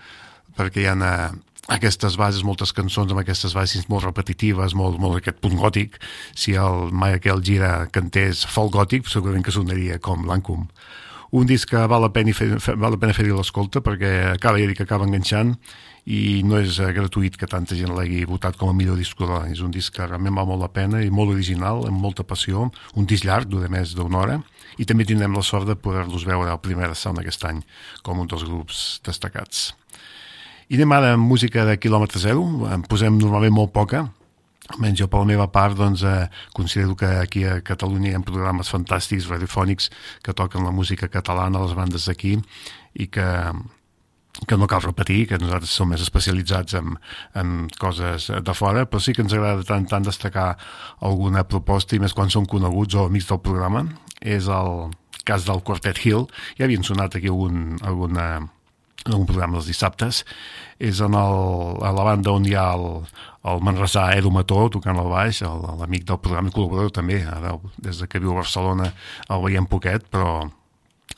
perquè 0.57 0.85
hi 0.85 0.89
ha 0.91 0.95
eh, 0.95 1.33
aquestes 1.77 2.15
bases, 2.21 2.45
moltes 2.47 2.73
cançons 2.77 3.11
amb 3.11 3.23
aquestes 3.23 3.57
bases 3.57 3.89
molt 3.91 4.07
repetitives, 4.07 4.77
molt, 4.79 5.01
molt 5.03 5.19
aquest 5.19 5.41
punt 5.43 5.59
gòtic. 5.59 5.99
Si 6.39 6.55
el 6.55 6.93
Michael 6.95 7.43
Gira 7.43 7.73
cantés 7.93 8.45
folk 8.47 8.77
gòtic, 8.77 9.11
segurament 9.11 9.45
que 9.47 9.55
sonaria 9.55 9.99
com 9.99 10.27
l'Ancum. 10.29 10.69
Un 11.35 11.49
disc 11.51 11.69
que 11.69 11.83
val 11.91 12.05
la 12.07 12.13
pena, 12.15 12.33
fer, 12.33 12.55
fer-hi 12.63 13.33
l'escolta 13.35 13.83
perquè 13.83 14.37
acaba, 14.37 14.61
ja 14.63 14.71
dic, 14.71 14.85
acaba 14.85 15.09
enganxant 15.09 15.57
i 16.07 16.43
no 16.47 16.61
és 16.63 16.79
eh, 16.79 16.93
gratuït 16.95 17.35
que 17.39 17.49
tanta 17.51 17.75
gent 17.75 17.91
l'hagi 17.95 18.23
votat 18.31 18.57
com 18.59 18.71
a 18.71 18.77
millor 18.77 18.99
disc 18.99 19.19
de 19.19 19.27
l'any. 19.27 19.57
És 19.57 19.63
un 19.65 19.73
disc 19.75 19.95
que 19.95 20.07
realment 20.07 20.37
val 20.39 20.47
molt 20.47 20.63
la 20.63 20.71
pena 20.71 21.03
i 21.03 21.11
molt 21.11 21.35
original, 21.35 21.83
amb 21.89 21.99
molta 22.03 22.23
passió, 22.23 22.69
un 22.95 23.09
disc 23.11 23.27
llarg, 23.27 23.51
dura 23.51 23.71
més 23.73 23.97
d'una 23.99 24.21
hora, 24.23 24.37
i 24.79 24.87
també 24.87 25.07
tindrem 25.09 25.35
la 25.35 25.43
sort 25.43 25.67
de 25.67 25.75
poder-los 25.75 26.27
veure 26.29 26.53
al 26.53 26.63
primer 26.63 26.93
sound 26.95 27.19
aquest 27.19 27.45
any 27.49 27.65
com 28.07 28.23
un 28.23 28.31
dels 28.31 28.47
grups 28.47 29.01
destacats. 29.07 29.73
I 30.71 30.79
anem 30.79 30.95
ara 30.95 31.13
amb 31.15 31.27
música 31.27 31.65
de 31.67 31.77
quilòmetre 31.79 32.23
zero, 32.23 32.47
en 32.71 32.87
posem 32.87 33.19
normalment 33.19 33.55
molt 33.55 33.75
poca, 33.75 34.07
almenys 34.75 34.99
jo 34.99 35.07
per 35.11 35.21
la 35.23 35.29
meva 35.29 35.47
part 35.55 35.77
doncs, 35.79 36.03
eh, 36.03 36.27
considero 36.55 36.97
que 36.99 37.07
aquí 37.21 37.45
a 37.47 37.61
Catalunya 37.63 38.11
hi 38.11 38.15
ha 38.19 38.23
programes 38.27 38.71
fantàstics, 38.71 39.29
radiofònics, 39.31 39.91
que 40.23 40.35
toquen 40.35 40.67
la 40.67 40.75
música 40.75 41.09
catalana, 41.09 41.63
les 41.63 41.75
bandes 41.79 42.07
d'aquí, 42.07 42.37
i 42.95 43.07
que, 43.07 43.27
que 44.45 44.59
no 44.61 44.69
cal 44.69 44.83
repetir, 44.85 45.25
que 45.31 45.39
nosaltres 45.41 45.73
som 45.73 45.89
més 45.91 46.03
especialitzats 46.05 46.77
en, 46.77 46.99
en 47.39 47.55
coses 47.81 48.29
de 48.29 48.55
fora, 48.57 48.85
però 48.91 49.01
sí 49.01 49.15
que 49.17 49.25
ens 49.25 49.33
agrada 49.33 49.65
tant, 49.65 49.87
tant 49.89 50.05
destacar 50.05 50.51
alguna 51.01 51.47
proposta, 51.49 51.97
i 51.97 52.03
més 52.03 52.15
quan 52.17 52.33
són 52.33 52.49
coneguts 52.51 52.99
o 52.99 53.07
amics 53.07 53.31
del 53.33 53.41
programa. 53.45 53.87
És 54.21 54.51
el 54.53 54.91
cas 55.27 55.47
del 55.47 55.63
Quartet 55.67 55.99
Hill. 56.05 56.29
Ja 56.59 56.67
havien 56.69 56.85
sonat 56.87 57.17
aquí 57.19 57.33
algun, 57.33 57.79
alguna, 57.83 58.27
un 59.07 59.27
programa 59.27 59.59
dels 59.59 59.71
dissabtes, 59.73 60.23
és 60.79 61.01
en 61.03 61.17
el, 61.19 61.41
a 61.83 61.93
la 61.97 62.05
banda 62.07 62.35
on 62.37 62.47
hi 62.47 62.55
ha 62.57 62.69
el, 62.77 62.87
el 63.51 63.65
Manresà 63.67 64.11
Edu 64.17 64.31
Mató 64.35 64.67
tocant 64.73 65.01
el 65.03 65.11
baix, 65.11 65.43
l'amic 65.81 66.07
del 66.09 66.21
programa 66.23 66.53
col·laborador 66.55 66.95
també, 67.01 67.23
ara 67.25 67.57
des 67.83 68.03
de 68.03 68.09
que 68.11 68.23
viu 68.23 68.35
a 68.35 68.41
Barcelona 68.43 68.93
el 69.29 69.45
veiem 69.47 69.69
poquet, 69.71 70.07
però 70.13 70.45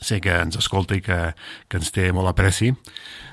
sé 0.01 0.19
que 0.23 0.35
ens 0.43 0.57
escolta 0.59 0.97
i 0.97 1.03
que, 1.03 1.19
que 1.67 1.81
ens 1.81 1.91
té 1.95 2.09
molt 2.15 2.31
apreci. 2.31 2.73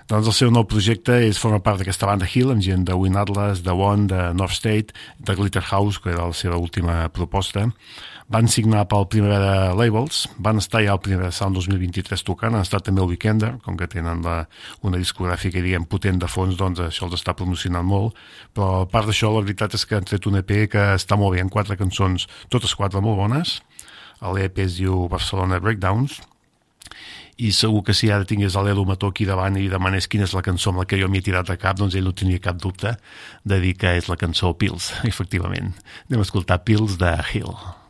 Doncs 0.06 0.28
el 0.30 0.34
seu 0.38 0.50
nou 0.54 0.62
projecte 0.70 1.16
és 1.26 1.38
formar 1.42 1.64
part 1.66 1.80
d'aquesta 1.80 2.06
banda 2.06 2.28
Hill, 2.30 2.52
amb 2.52 2.62
gent 2.62 2.84
de 2.86 2.94
Win 2.94 3.16
Atlas, 3.18 3.64
de 3.66 3.72
One, 3.74 4.06
de 4.06 4.28
North 4.38 4.54
State, 4.54 4.94
de 5.18 5.34
Glitterhouse, 5.34 5.98
que 5.98 6.12
era 6.12 6.28
la 6.30 6.36
seva 6.36 6.60
última 6.62 7.08
proposta. 7.10 7.64
Van 8.30 8.46
signar 8.50 8.84
pel 8.90 9.08
Primavera 9.10 9.72
Labels, 9.74 10.28
van 10.42 10.62
estar 10.62 10.84
ja 10.84 10.94
al 10.94 11.00
Primavera 11.02 11.32
Sound 11.34 11.58
2023 11.58 12.22
tocant, 12.26 12.54
han 12.54 12.62
estat 12.62 12.86
també 12.86 13.02
el 13.02 13.10
Weekender, 13.10 13.52
com 13.66 13.74
que 13.78 13.90
tenen 13.90 14.22
la, 14.22 14.36
una 14.86 15.02
discogràfica, 15.02 15.62
diguem, 15.62 15.88
potent 15.90 16.22
de 16.22 16.30
fons, 16.30 16.54
doncs 16.58 16.84
això 16.86 17.06
els 17.10 17.18
està 17.18 17.34
promocionant 17.38 17.86
molt, 17.86 18.14
però 18.54 18.84
a 18.84 18.86
part 18.90 19.10
d'això, 19.10 19.32
la 19.34 19.42
veritat 19.42 19.74
és 19.74 19.86
que 19.86 19.98
han 19.98 20.06
tret 20.06 20.30
un 20.30 20.38
EP 20.38 20.54
que 20.70 20.86
està 20.94 21.18
molt 21.18 21.34
bé, 21.34 21.42
en 21.42 21.50
quatre 21.50 21.78
cançons, 21.78 22.30
totes 22.46 22.78
quatre 22.78 23.02
molt 23.02 23.18
bones. 23.24 23.58
L'EP 24.22 24.62
es 24.62 24.78
diu 24.78 25.08
Barcelona 25.10 25.58
Breakdowns, 25.58 26.22
i 27.36 27.52
segur 27.52 27.82
que 27.86 27.94
si 27.96 28.10
ara 28.10 28.28
tingués 28.28 28.56
l'Edu 28.56 28.86
Mató 28.88 29.12
aquí 29.12 29.26
davant 29.28 29.58
i 29.60 29.68
demanés 29.72 30.08
quina 30.08 30.24
és 30.28 30.34
la 30.36 30.44
cançó 30.44 30.72
amb 30.72 30.82
la 30.82 30.88
que 30.88 31.00
jo 31.00 31.08
m'hi 31.08 31.20
he 31.20 31.26
tirat 31.28 31.50
a 31.52 31.58
cap, 31.60 31.78
doncs 31.78 31.96
ell 31.96 32.06
no 32.08 32.14
tenia 32.16 32.42
cap 32.42 32.60
dubte 32.62 32.96
de 33.44 33.60
dir 33.60 33.74
que 33.76 33.96
és 33.98 34.08
la 34.12 34.20
cançó 34.20 34.54
Pills, 34.56 34.92
efectivament. 35.12 35.74
Anem 36.08 36.22
a 36.22 36.28
escoltar 36.28 36.64
Pills 36.64 37.00
de 37.02 37.16
Hill. 37.32 37.52
Thank 37.56 37.85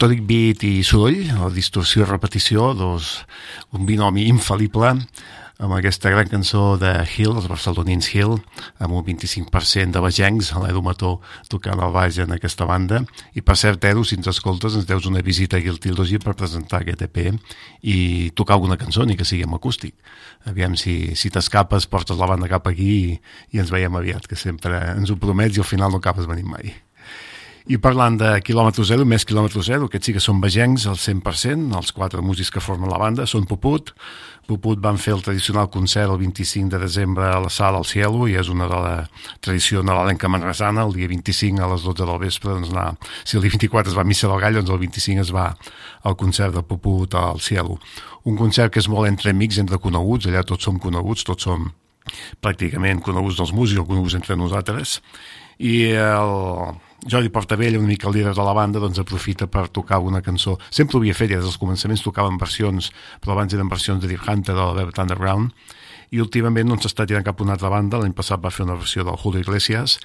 Melodic 0.00 0.22
Beat 0.24 0.62
i 0.64 0.78
soroll, 0.80 1.26
o 1.44 1.50
distorsió 1.52 2.00
i 2.00 2.06
repetició, 2.08 2.70
dos, 2.72 3.18
un 3.76 3.82
binomi 3.84 4.22
infal·lible, 4.30 4.94
amb 5.60 5.74
aquesta 5.76 6.08
gran 6.14 6.30
cançó 6.30 6.78
de 6.80 6.94
Hill, 7.04 7.34
els 7.36 7.50
barcelonins 7.52 8.08
Hill, 8.08 8.38
amb 8.80 8.96
un 8.96 9.04
25% 9.04 9.92
de 9.92 10.00
bagencs, 10.00 10.54
l'Edu 10.56 10.80
Mató 10.80 11.12
tocant 11.52 11.84
el 11.84 11.92
baix 11.92 12.16
en 12.24 12.32
aquesta 12.32 12.64
banda. 12.64 13.02
I 13.36 13.44
per 13.44 13.60
cert, 13.60 13.84
Edu, 13.92 14.08
si 14.08 14.16
ens 14.16 14.32
escoltes, 14.32 14.80
ens 14.80 14.88
deus 14.88 15.04
una 15.04 15.20
visita 15.20 15.60
aquí 15.60 15.68
al 15.68 15.82
Tildogi 15.84 16.16
per 16.24 16.32
presentar 16.32 16.80
aquest 16.80 17.04
EP 17.04 17.26
i 17.84 17.98
tocar 18.32 18.56
alguna 18.56 18.80
cançó, 18.80 19.04
ni 19.04 19.20
que 19.20 19.28
sigui 19.28 19.44
en 19.44 19.52
acústic. 19.52 19.98
Aviam 20.48 20.80
si, 20.80 21.12
si 21.12 21.28
t'escapes, 21.28 21.92
portes 21.92 22.16
la 22.16 22.32
banda 22.32 22.48
cap 22.48 22.72
aquí 22.72 22.94
i, 23.02 23.18
i 23.52 23.60
ens 23.60 23.68
veiem 23.68 24.00
aviat, 24.00 24.24
que 24.24 24.46
sempre 24.48 24.80
ens 24.96 25.12
ho 25.12 25.20
promets 25.20 25.60
i 25.60 25.60
al 25.60 25.68
final 25.76 25.92
no 25.92 26.00
acabes 26.00 26.24
venint 26.24 26.56
mai. 26.56 26.80
I 27.68 27.76
parlant 27.76 28.16
de 28.16 28.30
quilòmetre 28.40 28.84
zero, 28.88 29.04
més 29.04 29.26
quilòmetre 29.28 29.60
zero, 29.62 29.84
aquests 29.86 30.08
sí 30.08 30.14
que 30.16 30.22
són 30.24 30.40
vegencs 30.40 30.86
al 30.88 30.96
100%, 30.96 31.74
els 31.76 31.92
quatre 31.92 32.22
músics 32.24 32.48
que 32.54 32.62
formen 32.64 32.88
la 32.88 32.98
banda 33.00 33.26
són 33.28 33.44
Puput. 33.48 33.92
Puput 34.48 34.80
van 34.82 34.96
fer 34.98 35.12
el 35.12 35.20
tradicional 35.22 35.68
concert 35.70 36.08
el 36.10 36.18
25 36.22 36.72
de 36.72 36.80
desembre 36.80 37.28
a 37.28 37.38
la 37.42 37.50
sala 37.52 37.78
al 37.78 37.84
Cielo 37.84 38.24
i 38.26 38.38
és 38.40 38.48
una 38.48 38.66
de 38.70 38.80
la 38.80 38.94
tradició 39.44 39.84
nadalenca 39.84 40.30
manresana, 40.32 40.86
el 40.88 40.96
dia 40.96 41.10
25 41.12 41.60
a 41.60 41.68
les 41.74 41.84
12 41.84 42.08
del 42.08 42.22
vespre, 42.24 42.56
doncs 42.56 42.72
anar, 42.72 42.94
si 43.24 43.36
el 43.36 43.44
dia 43.44 43.52
24 43.52 43.92
es 43.92 43.98
va 43.98 44.06
a 44.06 44.08
Missa 44.08 44.30
del 44.30 44.40
Gall, 44.40 44.56
doncs 44.62 44.72
el 44.72 44.80
25 44.80 45.26
es 45.28 45.34
va 45.36 45.50
al 46.02 46.16
concert 46.16 46.56
de 46.56 46.64
Puput 46.64 47.14
al 47.14 47.44
Cielo. 47.44 47.76
Un 48.24 48.40
concert 48.40 48.72
que 48.72 48.80
és 48.80 48.88
molt 48.88 49.10
entre 49.10 49.30
amics, 49.36 49.60
entre 49.60 49.78
coneguts, 49.78 50.26
allà 50.26 50.42
tots 50.48 50.64
som 50.64 50.80
coneguts, 50.80 51.28
tots 51.28 51.44
som 51.44 51.68
pràcticament 52.40 53.04
coneguts 53.04 53.38
dels 53.38 53.52
músics 53.52 53.82
o 53.82 53.86
coneguts 53.86 54.16
entre 54.16 54.36
nosaltres 54.40 54.98
i 55.60 55.92
el 55.92 56.80
Jordi 57.08 57.30
Portavella, 57.32 57.78
una 57.78 57.88
mica 57.88 58.08
el 58.08 58.14
líder 58.14 58.34
de 58.34 58.44
la 58.44 58.52
banda, 58.52 58.80
doncs 58.82 58.98
aprofita 59.00 59.46
per 59.48 59.68
tocar 59.68 60.00
una 60.04 60.20
cançó. 60.20 60.58
Sempre 60.70 60.98
ho 60.98 61.00
havia 61.00 61.16
fet, 61.16 61.30
ja 61.30 61.38
des 61.40 61.46
dels 61.48 61.60
començaments 61.60 62.02
tocaven 62.04 62.36
versions, 62.40 62.90
però 63.22 63.32
abans 63.32 63.54
eren 63.56 63.70
versions 63.72 64.02
de 64.02 64.10
Deep 64.10 64.26
Hunter 64.28 64.54
de 64.54 64.66
Velvet 64.74 65.00
Underground, 65.00 65.54
i 66.10 66.20
últimament 66.20 66.68
no 66.68 66.76
s'està 66.76 67.06
tirant 67.06 67.24
cap 67.24 67.40
a 67.40 67.46
una 67.46 67.56
altra 67.56 67.70
banda, 67.72 68.02
l'any 68.02 68.12
passat 68.12 68.42
va 68.42 68.52
fer 68.52 68.66
una 68.66 68.76
versió 68.76 69.06
del 69.06 69.16
Julio 69.16 69.40
Iglesias, 69.40 70.00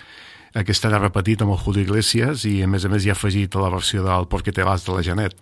aquest 0.55 0.85
any 0.87 0.93
ha 0.95 1.01
repetit 1.01 1.41
amb 1.43 1.51
el 1.51 1.59
Julio 1.59 1.83
Iglesias 1.83 2.45
i 2.47 2.61
a 2.63 2.67
més 2.71 2.85
a 2.87 2.91
més 2.93 3.03
hi 3.03 3.11
ha 3.11 3.17
afegit 3.17 3.57
la 3.59 3.73
versió 3.73 4.05
del 4.05 4.29
Porque 4.31 4.53
te 4.55 4.63
vas 4.63 4.85
de 4.85 4.95
la 4.95 5.03
Janet 5.03 5.35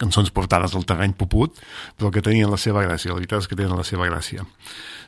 cançons 0.00 0.32
portades 0.34 0.74
al 0.74 0.86
terreny 0.88 1.14
puput, 1.18 1.58
però 1.98 2.10
que 2.14 2.22
tenien 2.24 2.50
la 2.50 2.60
seva 2.60 2.84
gràcia, 2.86 3.12
la 3.12 3.20
veritat 3.20 3.44
és 3.44 3.50
que 3.50 3.58
tenen 3.58 3.78
la 3.78 3.86
seva 3.86 4.08
gràcia. 4.10 4.46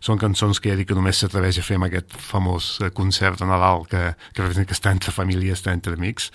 Són 0.05 0.20
cançons 0.20 0.61
que 0.61 0.70
ja 0.70 0.79
dic 0.79 0.91
que 0.91 0.99
només 0.99 1.18
s'atreveix 1.20 1.59
a 1.59 1.66
fer 1.66 1.79
amb 1.79 1.89
aquest 1.89 2.14
famós 2.20 2.75
eh, 2.81 2.91
concert 2.95 3.41
de 3.41 3.49
Nadal 3.49 3.87
que, 3.91 4.11
que, 4.37 4.51
que 4.64 4.77
està 4.77 4.93
entre 4.95 5.14
família, 5.14 5.57
està 5.57 5.72
entre 5.75 5.97
amics. 5.97 6.31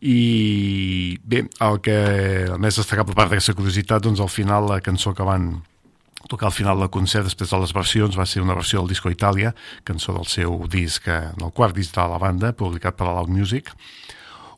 I 0.00 1.18
bé, 1.28 1.44
el 1.60 1.80
que 1.84 1.96
el 2.46 2.60
més 2.62 2.78
destacable 2.80 3.16
part 3.16 3.32
d'aquesta 3.32 3.56
curiositat, 3.58 4.06
doncs 4.06 4.22
al 4.24 4.32
final 4.32 4.70
la 4.70 4.80
cançó 4.84 5.12
que 5.12 5.26
van 5.26 5.58
tocar 6.30 6.48
al 6.48 6.56
final 6.56 6.78
del 6.80 6.92
concert 6.92 7.26
després 7.26 7.50
de 7.50 7.58
les 7.60 7.72
versions 7.74 8.16
va 8.16 8.26
ser 8.28 8.42
una 8.44 8.54
versió 8.56 8.80
del 8.80 8.92
Disco 8.92 9.10
Itàlia, 9.12 9.52
cançó 9.84 10.14
del 10.16 10.28
seu 10.30 10.62
disc, 10.70 11.08
eh, 11.08 11.32
del 11.36 11.52
quart 11.52 11.76
disc 11.76 11.96
de 11.96 12.06
la 12.08 12.20
banda, 12.22 12.54
publicat 12.56 12.96
per 12.96 13.08
la 13.08 13.18
Loud 13.18 13.32
Music, 13.34 13.72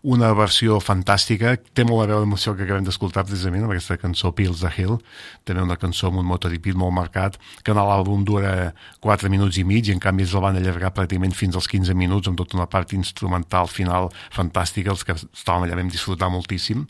una 0.02 0.32
versió 0.34 0.80
fantàstica, 0.82 1.54
té 1.74 1.84
molt 1.86 2.02
a 2.02 2.08
veure 2.10 2.26
amb 2.26 2.34
això 2.34 2.56
que 2.58 2.64
acabem 2.66 2.86
d'escoltar 2.86 3.22
precisament, 3.28 3.62
amb 3.62 3.74
aquesta 3.74 3.96
cançó 4.02 4.32
Pills 4.34 4.62
the 4.64 4.70
Hill, 4.74 4.96
també 5.46 5.62
una 5.62 5.78
cançó 5.78 6.08
amb 6.10 6.18
un 6.18 6.26
motoripit 6.26 6.74
molt 6.78 6.94
marcat, 6.96 7.38
que 7.62 7.70
en 7.70 7.78
l'àlbum 7.78 8.24
dura 8.26 8.72
4 9.00 9.30
minuts 9.30 9.60
i 9.62 9.64
mig 9.64 9.86
i 9.86 9.94
en 9.94 10.02
canvi 10.02 10.26
es 10.26 10.34
la 10.34 10.42
van 10.42 10.58
allargar 10.58 10.90
pràcticament 10.96 11.36
fins 11.38 11.54
als 11.54 11.70
15 11.70 11.94
minuts 11.94 12.26
amb 12.26 12.40
tota 12.40 12.58
una 12.58 12.66
part 12.66 12.94
instrumental 12.98 13.70
final 13.70 14.10
fantàstica, 14.34 14.90
els 14.90 15.06
que 15.06 15.14
estàvem 15.14 15.68
allà 15.68 15.78
vam 15.78 15.92
disfrutar 15.92 16.32
moltíssim 16.34 16.82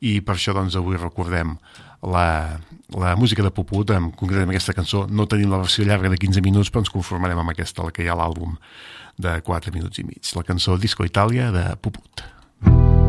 i 0.00 0.20
per 0.24 0.36
això 0.36 0.54
doncs 0.56 0.76
avui 0.80 0.96
recordem 0.96 1.58
la, 2.06 2.60
la 2.94 3.16
música 3.16 3.44
de 3.44 3.50
Puput, 3.52 3.90
amb, 3.92 4.14
concretament 4.16 4.54
aquesta 4.54 4.76
cançó, 4.76 5.04
no 5.10 5.26
tenim 5.28 5.52
la 5.52 5.60
versió 5.60 5.84
llarga 5.84 6.12
de 6.12 6.20
15 6.20 6.44
minuts, 6.44 6.70
però 6.70 6.84
ens 6.84 6.92
conformarem 6.92 7.40
amb 7.40 7.52
aquesta, 7.52 7.84
la 7.84 7.92
que 7.92 8.04
hi 8.04 8.08
ha 8.08 8.16
a 8.16 8.20
l'àlbum 8.20 8.56
de 9.20 9.36
4 9.44 9.74
minuts 9.76 10.00
i 10.00 10.06
mig. 10.08 10.32
La 10.36 10.44
cançó 10.46 10.76
Disco 10.80 11.08
Itàlia 11.08 11.50
de 11.52 11.66
Puput. 11.80 12.35
Thank 12.62 13.00
you. 13.00 13.05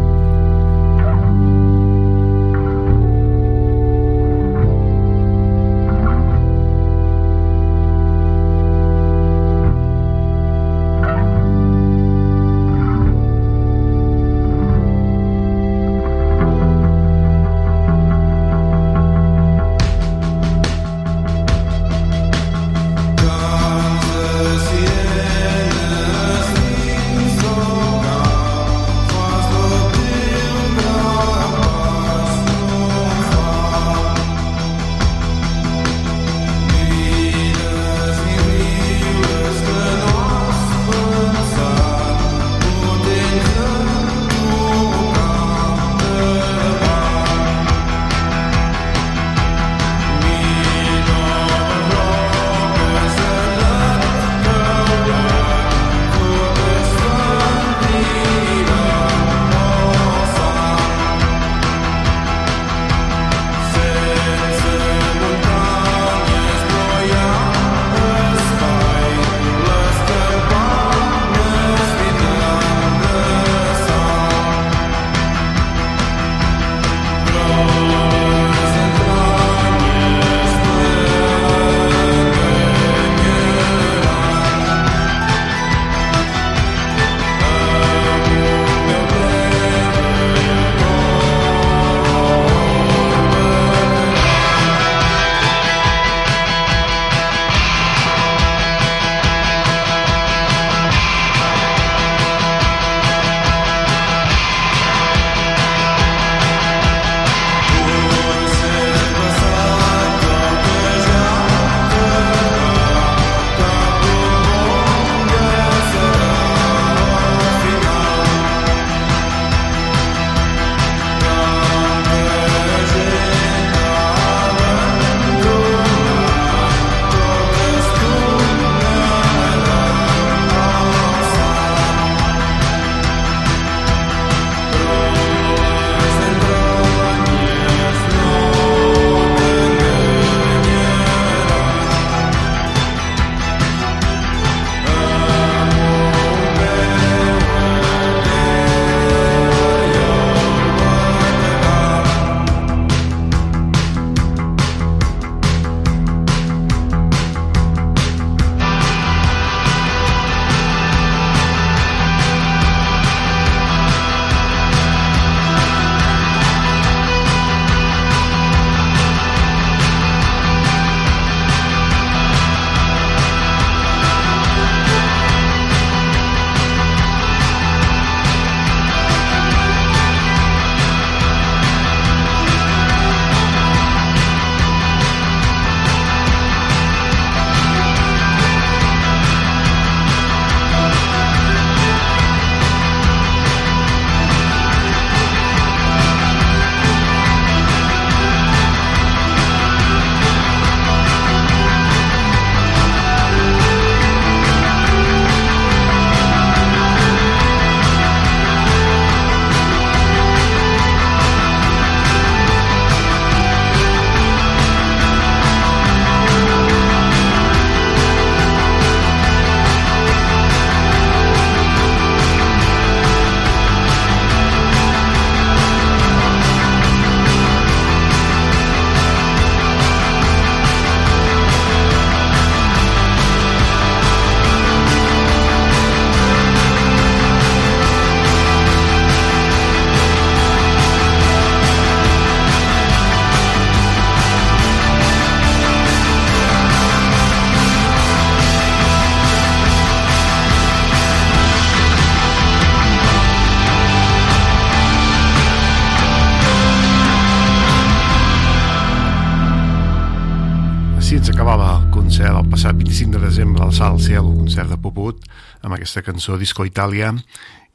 Aquesta 265.78 266.04
cançó 266.06 266.38
Disco 266.38 266.66
Italia, 266.68 267.14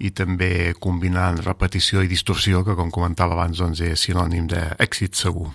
i 0.02 0.10
també 0.10 0.74
combinant 0.82 1.38
repetició 1.44 2.02
i 2.02 2.10
distorsió, 2.10 2.64
que 2.66 2.76
com 2.78 2.90
comentava 2.90 3.36
abans 3.36 3.60
doncs, 3.62 3.82
és 3.86 4.02
sinònim 4.08 4.48
d'èxit 4.50 5.18
segur. 5.18 5.48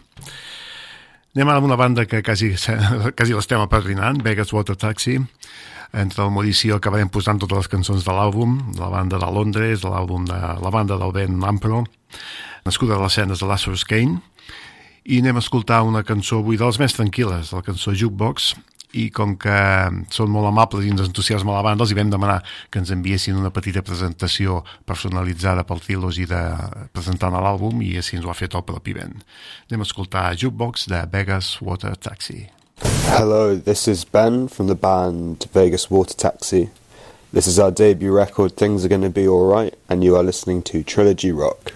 Anem 1.36 1.52
ara 1.52 1.60
amb 1.62 1.68
una 1.68 1.78
banda 1.78 2.08
que 2.10 2.24
quasi, 2.26 2.54
quasi 3.18 3.36
l'estem 3.36 3.62
apadrinant, 3.62 4.24
Vegas 4.26 4.54
Water 4.56 4.78
Taxi. 4.80 5.20
Entre 5.94 6.24
el 6.24 6.32
Mauricio 6.36 6.76
acabarem 6.76 7.12
posant 7.12 7.40
totes 7.40 7.62
les 7.62 7.70
cançons 7.72 8.04
de 8.04 8.16
l'àlbum, 8.16 8.58
de 8.74 8.82
la 8.82 8.90
banda 8.92 9.20
de 9.22 9.30
Londres, 9.32 9.84
de 9.84 9.92
l'àlbum 9.92 10.26
de 10.28 10.40
la 10.64 10.72
banda 10.74 10.98
del 11.00 11.14
Ben 11.16 11.38
Ampro, 11.48 11.84
nascuda 12.66 12.98
a 12.98 13.04
les 13.04 13.14
escenes 13.14 13.44
de 13.44 13.48
Lazarus 13.48 13.86
Kane, 13.88 14.20
i 15.08 15.22
anem 15.22 15.40
a 15.40 15.44
escoltar 15.44 15.84
una 15.88 16.04
cançó 16.04 16.42
avui 16.42 16.60
de 16.60 16.68
les 16.68 16.80
més 16.82 16.96
tranquil·les, 16.98 17.54
la 17.56 17.64
cançó 17.64 17.94
Jukebox, 17.96 18.56
i 18.96 19.10
com 19.12 19.36
que 19.40 19.58
són 20.14 20.32
molt 20.32 20.48
amables 20.48 20.86
i 20.86 20.92
ens 20.94 21.04
entusiasma 21.04 21.58
la 21.58 21.64
banda, 21.66 21.84
els 21.84 21.92
hi 21.92 21.98
vam 21.98 22.12
demanar 22.12 22.40
que 22.72 22.80
ens 22.80 22.92
enviessin 22.96 23.40
una 23.40 23.52
petita 23.52 23.84
presentació 23.84 24.62
personalitzada 24.88 25.66
pel 25.68 25.84
Trilogy 25.84 26.28
de, 26.30 26.42
presentant 26.96 27.36
l'àlbum 27.36 27.82
i 27.84 27.98
així 28.00 28.18
ens 28.18 28.28
ho 28.28 28.32
ha 28.32 28.38
fet 28.38 28.56
el 28.56 28.66
propi 28.68 28.96
Ben. 28.96 29.18
Anem 29.68 29.84
a 29.84 29.90
escoltar 29.90 30.30
Jukebox 30.36 30.88
de 30.94 31.04
Vegas 31.12 31.58
Water 31.62 31.96
Taxi. 31.96 32.48
Hello, 33.12 33.56
this 33.56 33.88
is 33.88 34.06
Ben 34.06 34.48
from 34.48 34.68
the 34.68 34.76
band 34.76 35.48
Vegas 35.54 35.90
Water 35.90 36.16
Taxi. 36.16 36.70
This 37.34 37.48
is 37.48 37.60
our 37.60 37.72
debut 37.72 38.14
record, 38.14 38.56
Things 38.56 38.86
Are 38.86 38.88
Gonna 38.88 39.10
Be 39.10 39.28
Alright, 39.28 39.76
and 39.90 40.04
you 40.04 40.16
are 40.16 40.24
listening 40.24 40.62
to 40.64 40.82
Trilogy 40.84 41.32
Rock. 41.32 41.74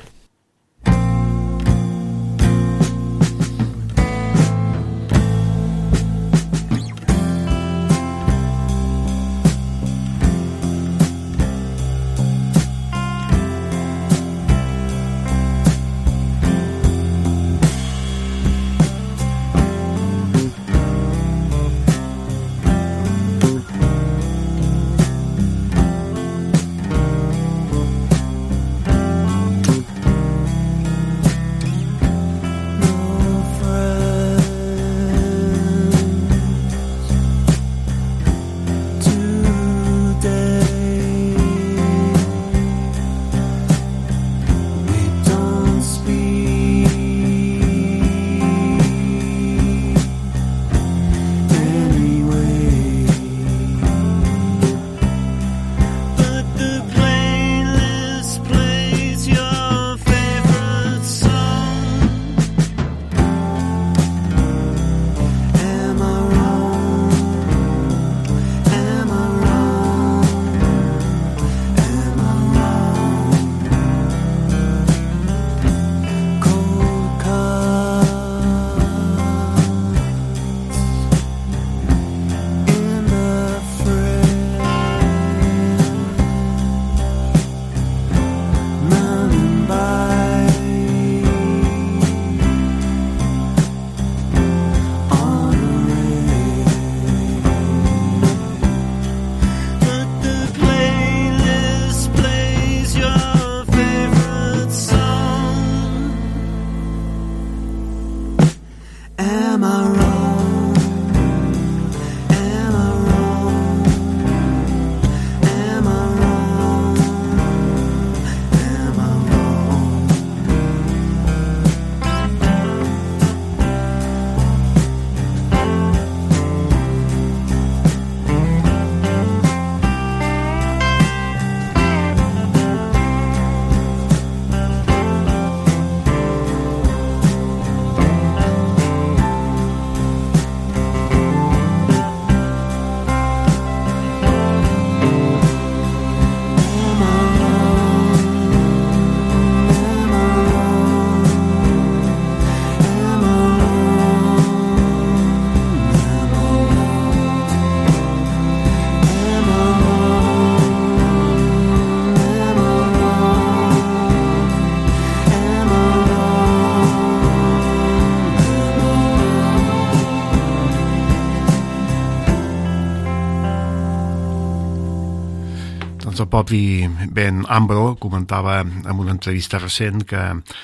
Propi 176.31 176.87
Ben 177.11 177.43
Ambro 177.49 177.97
comentava 177.99 178.61
en 178.61 178.99
una 178.99 179.11
entrevista 179.11 179.59
recent 179.59 180.05
que 180.07 180.21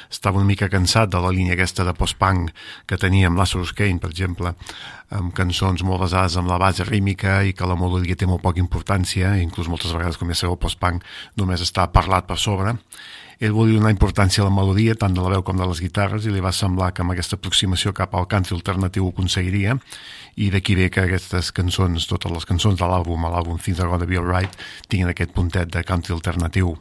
estava 0.10 0.40
una 0.40 0.48
mica 0.48 0.70
cansat 0.72 1.12
de 1.12 1.20
la 1.22 1.32
línia 1.36 1.58
aquesta 1.58 1.86
de 1.86 1.94
post-punk 1.94 2.54
que 2.88 2.98
tenia 2.98 3.28
amb 3.28 3.38
Lazarus 3.38 3.76
Kane, 3.76 4.00
per 4.00 4.10
exemple, 4.14 4.54
amb 5.12 5.36
cançons 5.36 5.84
molt 5.84 6.02
basades 6.06 6.40
en 6.40 6.48
la 6.48 6.58
base 6.58 6.88
rítmica 6.88 7.42
i 7.44 7.54
que 7.54 7.68
la 7.68 7.78
melodia 7.80 8.16
té 8.16 8.26
molt 8.26 8.42
poca 8.42 8.64
importància, 8.64 9.36
inclús 9.44 9.70
moltes 9.70 9.94
vegades, 9.94 10.18
com 10.18 10.32
ja 10.32 10.40
sabeu, 10.40 10.56
el 10.56 10.64
post-punk 10.64 11.06
només 11.38 11.64
està 11.64 11.86
parlat 11.92 12.28
per 12.28 12.40
sobre. 12.42 12.78
Ell 13.38 13.54
volia 13.54 13.78
donar 13.78 13.92
importància 13.94 14.42
a 14.42 14.48
la 14.48 14.56
melodia, 14.56 14.96
tant 14.98 15.14
de 15.14 15.22
la 15.22 15.36
veu 15.36 15.44
com 15.46 15.60
de 15.60 15.68
les 15.70 15.82
guitarres, 15.84 16.26
i 16.26 16.32
li 16.34 16.42
va 16.42 16.56
semblar 16.56 16.90
que 16.90 17.04
amb 17.04 17.14
aquesta 17.14 17.38
aproximació 17.38 17.94
cap 17.94 18.16
al 18.18 18.26
country 18.26 18.56
alternatiu 18.58 19.06
ho 19.06 19.12
aconseguiria, 19.14 19.78
i 20.38 20.52
d'aquí 20.54 20.76
ve 20.78 20.92
que 20.94 21.08
aquestes 21.08 21.50
cançons, 21.52 22.06
totes 22.10 22.32
les 22.32 22.46
cançons 22.46 22.78
de 22.78 22.90
l'àlbum, 22.90 23.26
a 23.26 23.34
l'àlbum 23.34 23.58
Things 23.58 23.82
Are 23.82 23.90
Gonna 23.90 24.06
Be 24.06 24.22
Alright, 24.22 24.54
tinguin 24.88 25.10
aquest 25.10 25.34
puntet 25.34 25.74
de 25.74 25.84
country 25.84 26.14
alternatiu 26.14 26.76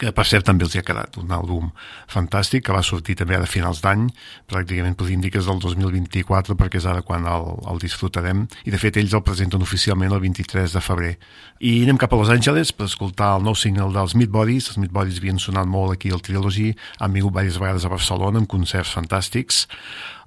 que 0.00 0.10
per 0.16 0.24
cert 0.24 0.46
també 0.48 0.64
els 0.64 0.74
hi 0.74 0.80
ha 0.80 0.86
quedat 0.86 1.18
un 1.20 1.32
àlbum 1.36 1.68
fantàstic 2.08 2.64
que 2.66 2.72
va 2.72 2.80
sortir 2.86 3.18
també 3.20 3.36
a 3.36 3.44
finals 3.48 3.82
d'any 3.84 4.06
pràcticament 4.48 4.96
podríem 4.96 5.20
dir 5.24 5.30
que 5.34 5.40
és 5.42 5.48
del 5.48 5.60
2024 5.60 6.56
perquè 6.56 6.80
és 6.80 6.86
ara 6.88 7.04
quan 7.04 7.26
el, 7.28 7.48
el 7.68 7.80
disfrutarem 7.82 8.46
i 8.64 8.72
de 8.72 8.80
fet 8.80 8.96
ells 9.00 9.16
el 9.16 9.24
presenten 9.26 9.64
oficialment 9.66 10.14
el 10.16 10.22
23 10.24 10.76
de 10.76 10.82
febrer. 10.84 11.12
I 11.60 11.82
anem 11.84 12.00
cap 12.00 12.14
a 12.14 12.20
Los 12.20 12.32
Angeles 12.32 12.72
per 12.72 12.88
escoltar 12.88 13.34
el 13.36 13.44
nou 13.44 13.56
single 13.58 13.90
dels 13.92 14.16
Meat 14.16 14.32
Bodies. 14.32 14.70
Els 14.72 14.80
Meat 14.80 14.94
Bodies 14.94 15.20
havien 15.20 15.42
sonat 15.42 15.68
molt 15.68 15.92
aquí 15.92 16.14
al 16.14 16.24
Trilogy 16.24 16.70
han 16.98 17.12
vingut 17.12 17.36
diverses 17.36 17.60
vegades 17.60 17.84
a 17.84 17.92
Barcelona 17.92 18.40
amb 18.40 18.48
concerts 18.48 18.96
fantàstics 18.96 19.66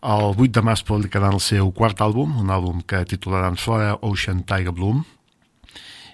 el 0.04 0.36
8 0.36 0.51
de 0.51 0.62
març 0.68 0.84
publicaran 0.84 1.38
el 1.38 1.41
seu 1.43 1.70
quart 1.72 2.01
àlbum 2.04 2.36
un 2.41 2.51
àlbum 2.51 2.82
que 2.88 3.06
titularan 3.08 3.56
Flora 3.56 3.95
Ocean 4.01 4.43
Tiger 4.43 4.74
Bloom. 4.76 5.04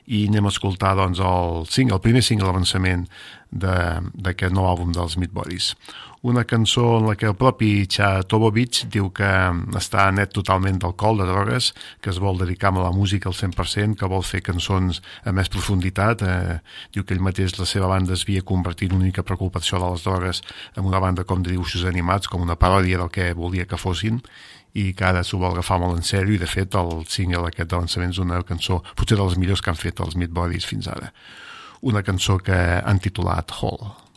I 0.10 0.28
anem 0.30 0.46
a 0.46 0.54
escoltar 0.54 0.96
doncs, 0.98 1.22
el, 1.22 1.66
single, 1.70 1.98
el 1.98 2.04
primer 2.06 2.22
single 2.26 2.48
d'avançament 2.50 3.08
d'aquest 3.52 4.54
nou 4.54 4.68
àlbum 4.70 4.93
dels 4.93 5.18
Meat 5.18 5.34
Bodies. 5.34 5.74
Una 6.22 6.43
cançó 6.43 6.97
en 6.97 7.06
la 7.08 7.16
que 7.16 7.30
el 7.30 7.36
propi 7.39 7.88
Cha 7.88 8.24
Tobovic 8.28 8.82
diu 8.91 9.08
que 9.16 9.30
està 9.80 10.10
net 10.12 10.34
totalment 10.36 10.82
d'alcohol, 10.82 11.22
de 11.22 11.28
drogues, 11.30 11.70
que 12.04 12.12
es 12.12 12.20
vol 12.20 12.38
dedicar 12.41 12.74
a 12.74 12.84
la 12.84 12.91
música 12.91 13.30
al 13.30 13.38
100%, 13.38 13.95
que 13.95 14.10
vol 14.12 14.26
fer 14.28 14.41
cançons 14.43 15.00
amb 15.24 15.39
més 15.39 15.47
profunditat. 15.47 16.22
Eh, 16.28 16.60
diu 16.91 17.08
que 17.08 17.16
ell 17.16 17.24
mateix 17.24 17.56
la 17.56 17.66
seva 17.66 17.88
banda 17.88 18.18
es 18.18 18.28
havia 18.28 18.43
convertit 18.43 18.91
en 18.91 18.97
una 19.00 19.08
única 19.08 19.24
preocupació 19.24 19.80
de 19.80 19.93
les 19.93 20.04
drogues 20.04 20.43
en 20.76 20.84
una 20.84 21.00
banda 21.00 21.24
com 21.24 21.41
de 21.41 21.56
dibuixos 21.56 21.88
animats, 21.88 22.28
com 22.28 22.43
una 22.43 22.60
paròdia 22.60 23.00
del 23.00 23.10
que 23.10 23.32
volia 23.34 23.66
que 23.66 23.80
fossin, 23.80 24.20
i 24.74 24.91
que 24.93 25.06
ara 25.06 25.24
s'ho 25.24 25.39
vol 25.39 25.56
agafar 25.56 25.80
molt 25.82 25.97
en 25.97 26.06
sèrio 26.06 26.36
i 26.36 26.41
de 26.41 26.47
fet 26.50 26.76
el 26.78 27.06
single 27.10 27.47
aquest 27.47 27.72
de 27.72 27.80
lançament 27.80 28.12
és 28.14 28.20
una 28.22 28.43
cançó 28.45 28.84
potser 28.95 29.18
de 29.18 29.24
les 29.24 29.38
millors 29.41 29.64
que 29.64 29.72
han 29.72 29.80
fet 29.80 30.02
els 30.04 30.20
Meat 30.20 30.36
Bodies 30.36 30.68
fins 30.70 30.91
ara 30.91 31.10
una 31.82 32.04
cançó 32.04 32.38
que 32.44 32.56
han 32.56 33.00
titulat 33.00 33.52
Hall 33.62 34.09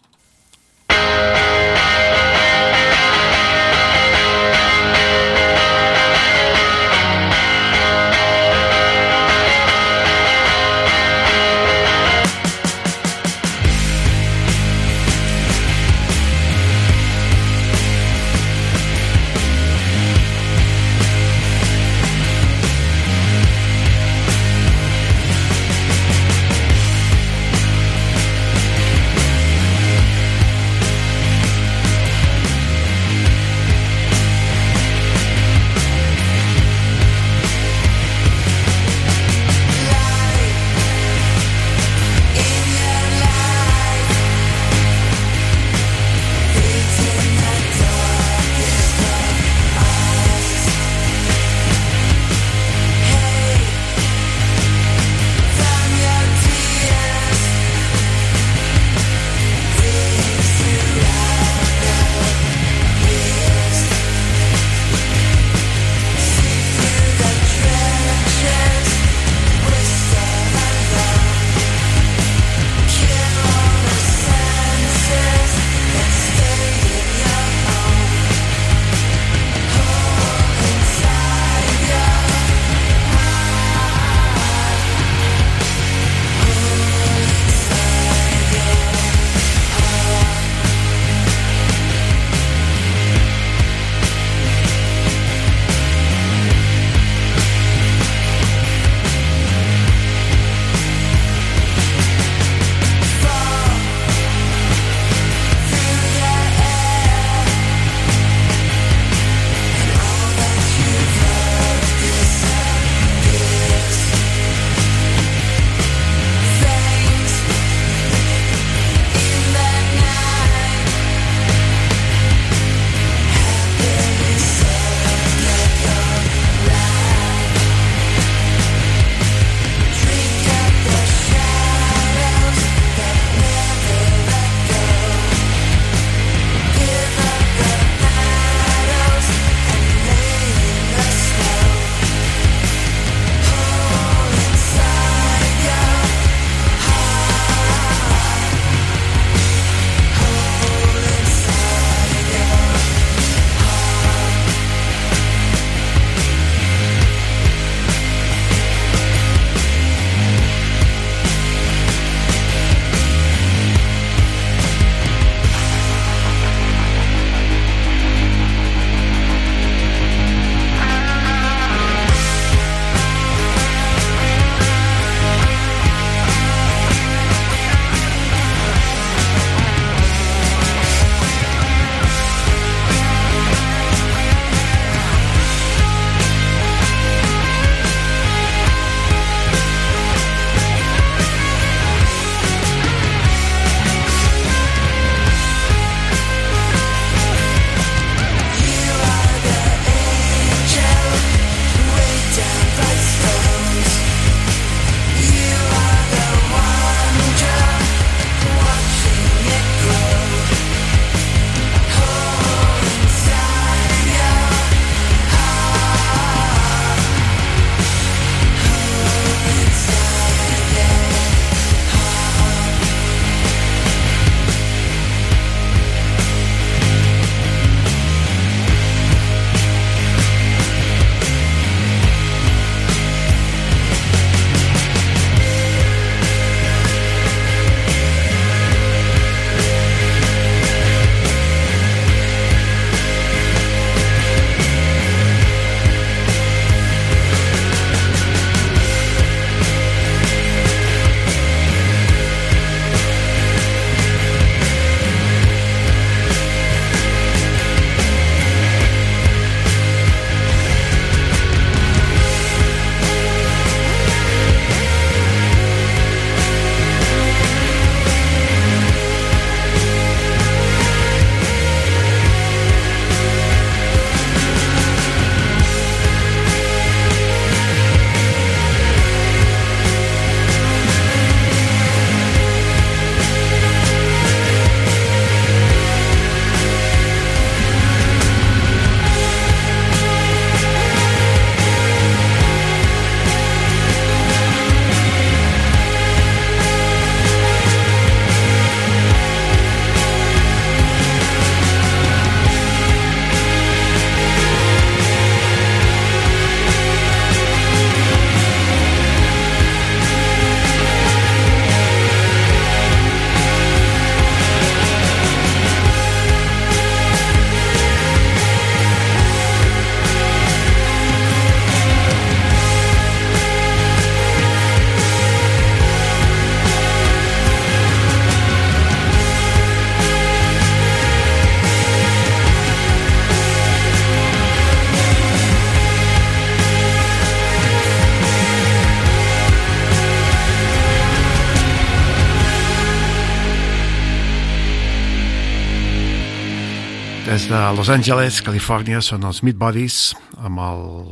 Los 347.70 347.88
Angeles, 347.92 348.40
Califòrnia, 348.42 348.98
són 349.04 349.22
els 349.28 349.38
Meat 349.46 349.58
Bodies, 349.60 349.96
amb 350.42 350.58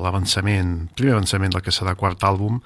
l'avançament, 0.02 0.88
primer 0.98 1.12
avançament 1.14 1.52
del 1.54 1.62
que 1.62 1.70
serà 1.70 1.92
quart 1.94 2.24
àlbum, 2.26 2.56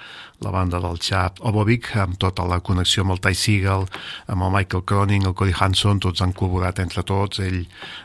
la 0.47 0.53
banda 0.55 0.81
del 0.81 0.97
Chad 1.05 1.43
Obovic, 1.45 1.91
amb 2.01 2.17
tota 2.23 2.47
la 2.49 2.63
connexió 2.65 3.05
amb 3.05 3.13
el 3.13 3.21
Ty 3.21 3.37
Segall, 3.37 3.85
amb 4.33 4.47
el 4.47 4.53
Michael 4.55 4.85
Cronin, 4.89 5.27
el 5.29 5.35
Cody 5.37 5.53
Hanson, 5.59 6.01
tots 6.01 6.25
han 6.25 6.33
col·laborat 6.33 6.81
entre 6.81 7.05
tots, 7.05 7.43
ell 7.45 7.61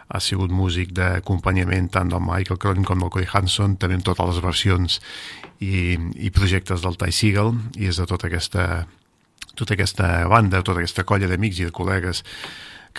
ha 0.09 0.19
sigut 0.19 0.51
músic 0.51 0.91
d'acompanyament 0.97 1.87
tant 1.95 2.11
del 2.11 2.25
Michael 2.27 2.59
Cronin 2.59 2.87
com 2.87 3.05
del 3.05 3.13
Cody 3.15 3.29
Hanson, 3.31 3.77
també 3.79 3.99
en 3.99 4.07
totes 4.09 4.33
les 4.33 4.41
versions 4.43 4.99
i, 5.63 5.95
i 5.95 6.33
projectes 6.35 6.83
del 6.83 6.99
Ty 6.99 7.15
Segall, 7.15 7.53
i 7.79 7.87
és 7.87 8.01
de 8.01 8.09
tota 8.09 8.27
aquesta, 8.27 8.65
tota 9.55 9.79
aquesta 9.79 10.11
banda, 10.27 10.59
tota 10.59 10.83
aquesta 10.83 11.07
colla 11.07 11.31
d'amics 11.31 11.63
i 11.63 11.69
de 11.69 11.77
col·legues 11.77 12.25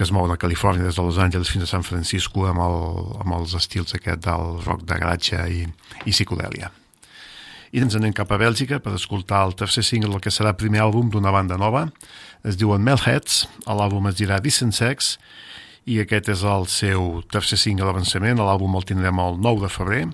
que 0.01 0.07
es 0.07 0.15
mouen 0.17 0.33
a 0.33 0.39
Califòrnia 0.41 0.87
des 0.87 0.97
de 0.97 1.03
Los 1.05 1.19
Angeles 1.21 1.51
fins 1.53 1.67
a 1.67 1.69
San 1.69 1.83
Francisco 1.85 2.47
amb, 2.49 2.63
el, 2.65 2.79
amb 3.21 3.35
els 3.37 3.53
estils 3.53 3.93
aquest 3.93 4.23
del 4.25 4.57
rock 4.65 4.81
de 4.89 4.97
garatge 4.97 5.37
i, 5.53 5.69
i 6.09 6.15
psicodèlia. 6.15 6.71
I 7.77 7.83
ens 7.85 7.93
anem 7.99 8.15
cap 8.17 8.33
a 8.33 8.39
Bèlgica 8.41 8.79
per 8.81 8.95
escoltar 8.97 9.43
el 9.45 9.53
tercer 9.61 9.85
single 9.85 10.17
que 10.25 10.33
serà 10.33 10.55
el 10.55 10.61
primer 10.63 10.81
àlbum 10.87 11.13
d'una 11.13 11.35
banda 11.37 11.61
nova. 11.61 11.83
Es 12.49 12.57
diuen 12.57 12.81
Melheads, 12.81 13.45
l'àlbum 13.69 14.09
es 14.09 14.17
dirà 14.23 14.41
Decent 14.41 14.73
Sex, 14.73 15.19
i 15.85 16.01
aquest 16.01 16.33
és 16.33 16.49
el 16.49 16.65
seu 16.73 17.21
tercer 17.29 17.61
single 17.61 17.85
d'avançament. 17.91 18.41
L'àlbum 18.41 18.81
el 18.81 18.89
tindrem 18.89 19.21
el 19.21 19.37
9 19.37 19.61
de 19.67 19.73
febrer, 19.77 20.09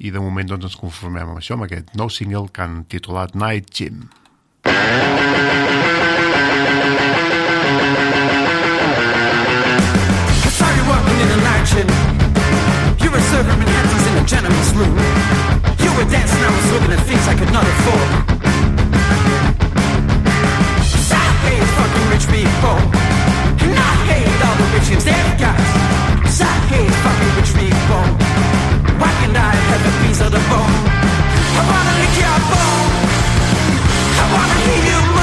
i 0.00 0.16
de 0.16 0.24
moment 0.24 0.48
doncs, 0.48 0.64
ens 0.70 0.80
conformem 0.80 1.28
amb 1.28 1.44
això, 1.44 1.60
amb 1.60 1.68
aquest 1.68 1.92
nou 1.92 2.08
single 2.08 2.48
que 2.48 2.64
han 2.64 2.88
titulat 2.88 3.36
Night 3.36 3.68
Gym. 3.68 4.08
I 4.64 7.25
gym. 11.76 11.88
You 13.02 13.10
were 13.10 13.24
serving 13.32 13.58
Manhattans 13.60 14.06
in 14.08 14.14
a 14.16 14.24
gentleman's 14.24 14.72
room. 14.78 14.96
You 15.84 15.90
were 15.96 16.08
dancing, 16.08 16.42
I 16.48 16.50
was 16.56 16.66
looking 16.72 16.92
at 16.96 17.02
things 17.08 17.24
I 17.28 17.34
could 17.36 17.52
not 17.52 17.66
afford. 17.72 18.08
I 21.12 21.26
hate 21.44 21.68
fucking 21.76 22.06
rich 22.12 22.26
people. 22.32 22.78
And 23.64 23.74
I 23.76 23.92
hate 24.08 24.40
all 24.46 24.56
the 24.60 24.66
rich 24.74 24.88
and 24.94 25.02
dead 25.04 25.28
guys. 25.36 25.70
So 26.36 26.44
I 26.44 26.56
hate 26.72 26.94
fucking 27.04 27.32
rich 27.38 27.52
people. 27.60 28.04
Why 29.00 29.10
can't 29.20 29.36
I 29.36 29.52
have 29.70 29.82
a 29.90 29.94
piece 30.02 30.20
of 30.24 30.30
the 30.32 30.42
bone? 30.50 30.76
I 31.60 31.62
wanna 31.70 31.94
lick 32.00 32.14
your 32.24 32.38
bone. 32.52 32.92
I 34.22 34.26
wanna 34.34 34.58
hear 34.64 34.82
you 34.90 35.15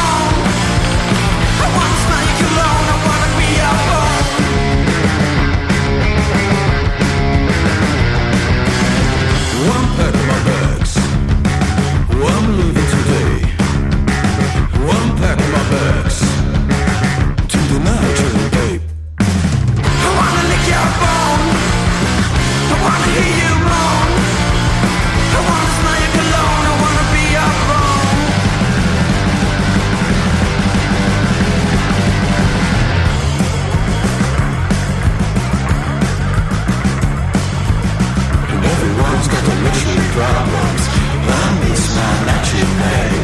got 39.34 39.44
the 39.46 39.56
luxury 39.66 40.08
problems. 40.18 40.84
I 41.26 41.60
miss 41.62 41.96
my 41.96 42.26
magic 42.26 42.70
night. 42.82 43.23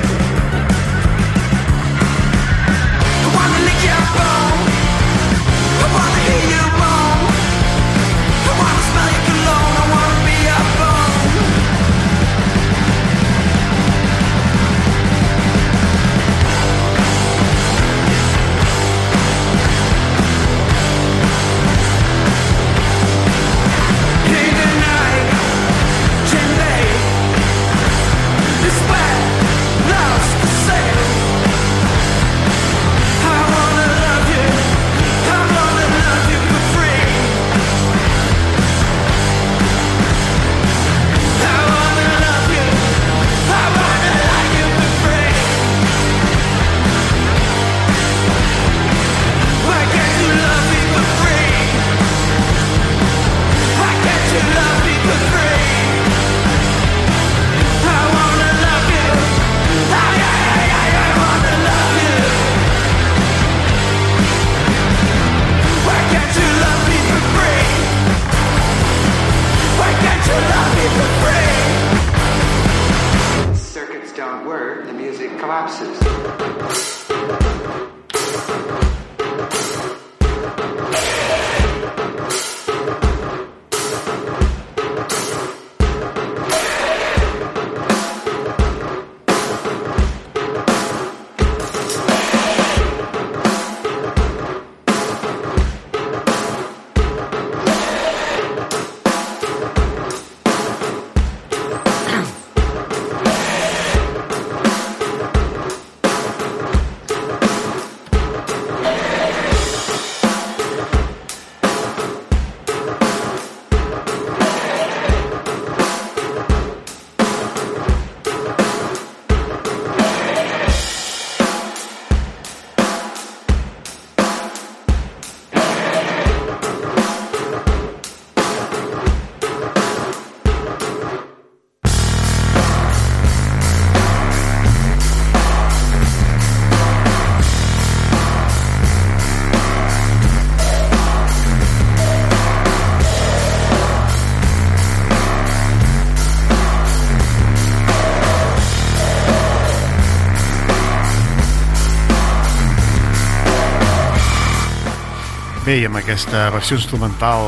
Bé, 155.69 155.75
i 155.77 155.85
amb 155.85 155.99
aquesta 155.99 156.47
versió 156.49 156.79
instrumental 156.79 157.43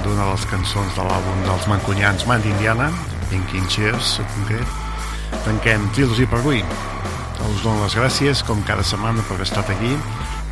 d'una 0.00 0.22
de 0.22 0.26
les 0.30 0.44
cançons 0.48 0.94
de 0.96 1.04
l'àlbum 1.04 1.42
dels 1.44 1.66
Mancunyans, 1.68 2.22
Man 2.24 2.40
d'Indiana, 2.40 2.86
Thinking 3.28 3.66
Cheers, 3.68 4.14
en 4.22 4.30
concret, 4.30 4.78
tanquem 5.44 5.84
Trilogy 5.92 6.24
per 6.24 6.38
avui. 6.38 6.62
Us 7.50 7.60
dono 7.60 7.82
les 7.82 7.98
gràcies, 7.98 8.40
com 8.48 8.64
cada 8.64 8.80
setmana, 8.80 9.20
per 9.26 9.36
haver 9.36 9.44
estat 9.44 9.68
aquí. 9.74 9.92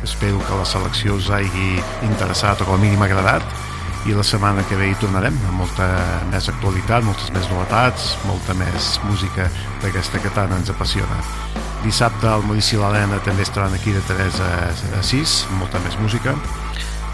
Espero 0.05 0.37
que 0.45 0.59
la 0.59 0.69
selecció 0.69 1.17
us 1.17 1.31
hagi 1.33 1.71
interessat 2.05 2.61
o 2.61 2.69
com 2.69 2.77
a 2.77 2.83
mínim 2.83 3.01
agradat. 3.01 3.41
I 4.05 4.13
la 4.13 4.27
setmana 4.29 4.61
que 4.69 4.77
ve 4.77 4.91
hi 4.91 5.01
tornarem 5.01 5.33
amb 5.49 5.63
molta 5.63 5.89
més 6.29 6.53
actualitat, 6.53 7.09
moltes 7.09 7.33
més 7.33 7.49
novetats, 7.49 8.11
molta 8.29 8.53
més 8.61 8.99
música 9.09 9.49
d'aquesta 9.81 10.21
que 10.21 10.35
tant 10.37 10.53
ens 10.59 10.69
apassiona. 10.69 11.23
Dissabte 11.81 12.29
al 12.29 12.45
Maurici 12.45 12.77
i 12.77 12.83
l'Helena 12.83 13.17
també 13.25 13.49
estaran 13.49 13.73
aquí 13.73 13.97
de 13.97 14.05
3 14.13 14.43
a 14.45 15.01
6, 15.01 15.39
molta 15.57 15.81
més 15.81 15.97
música 16.05 16.37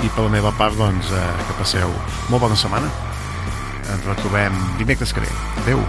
i 0.01 0.09
per 0.09 0.25
la 0.25 0.33
meva 0.33 0.53
part 0.57 0.77
doncs, 0.79 1.11
eh, 1.13 1.27
que 1.47 1.59
passeu 1.59 1.93
molt 2.29 2.41
bona 2.41 2.57
setmana. 2.57 2.89
Ens 3.91 4.07
retrobem 4.07 4.57
dimecres 4.79 5.13
que 5.13 5.23
ve. 5.25 5.31
Adeu 5.65 5.85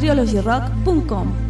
patriologyrock.com. 0.00 1.49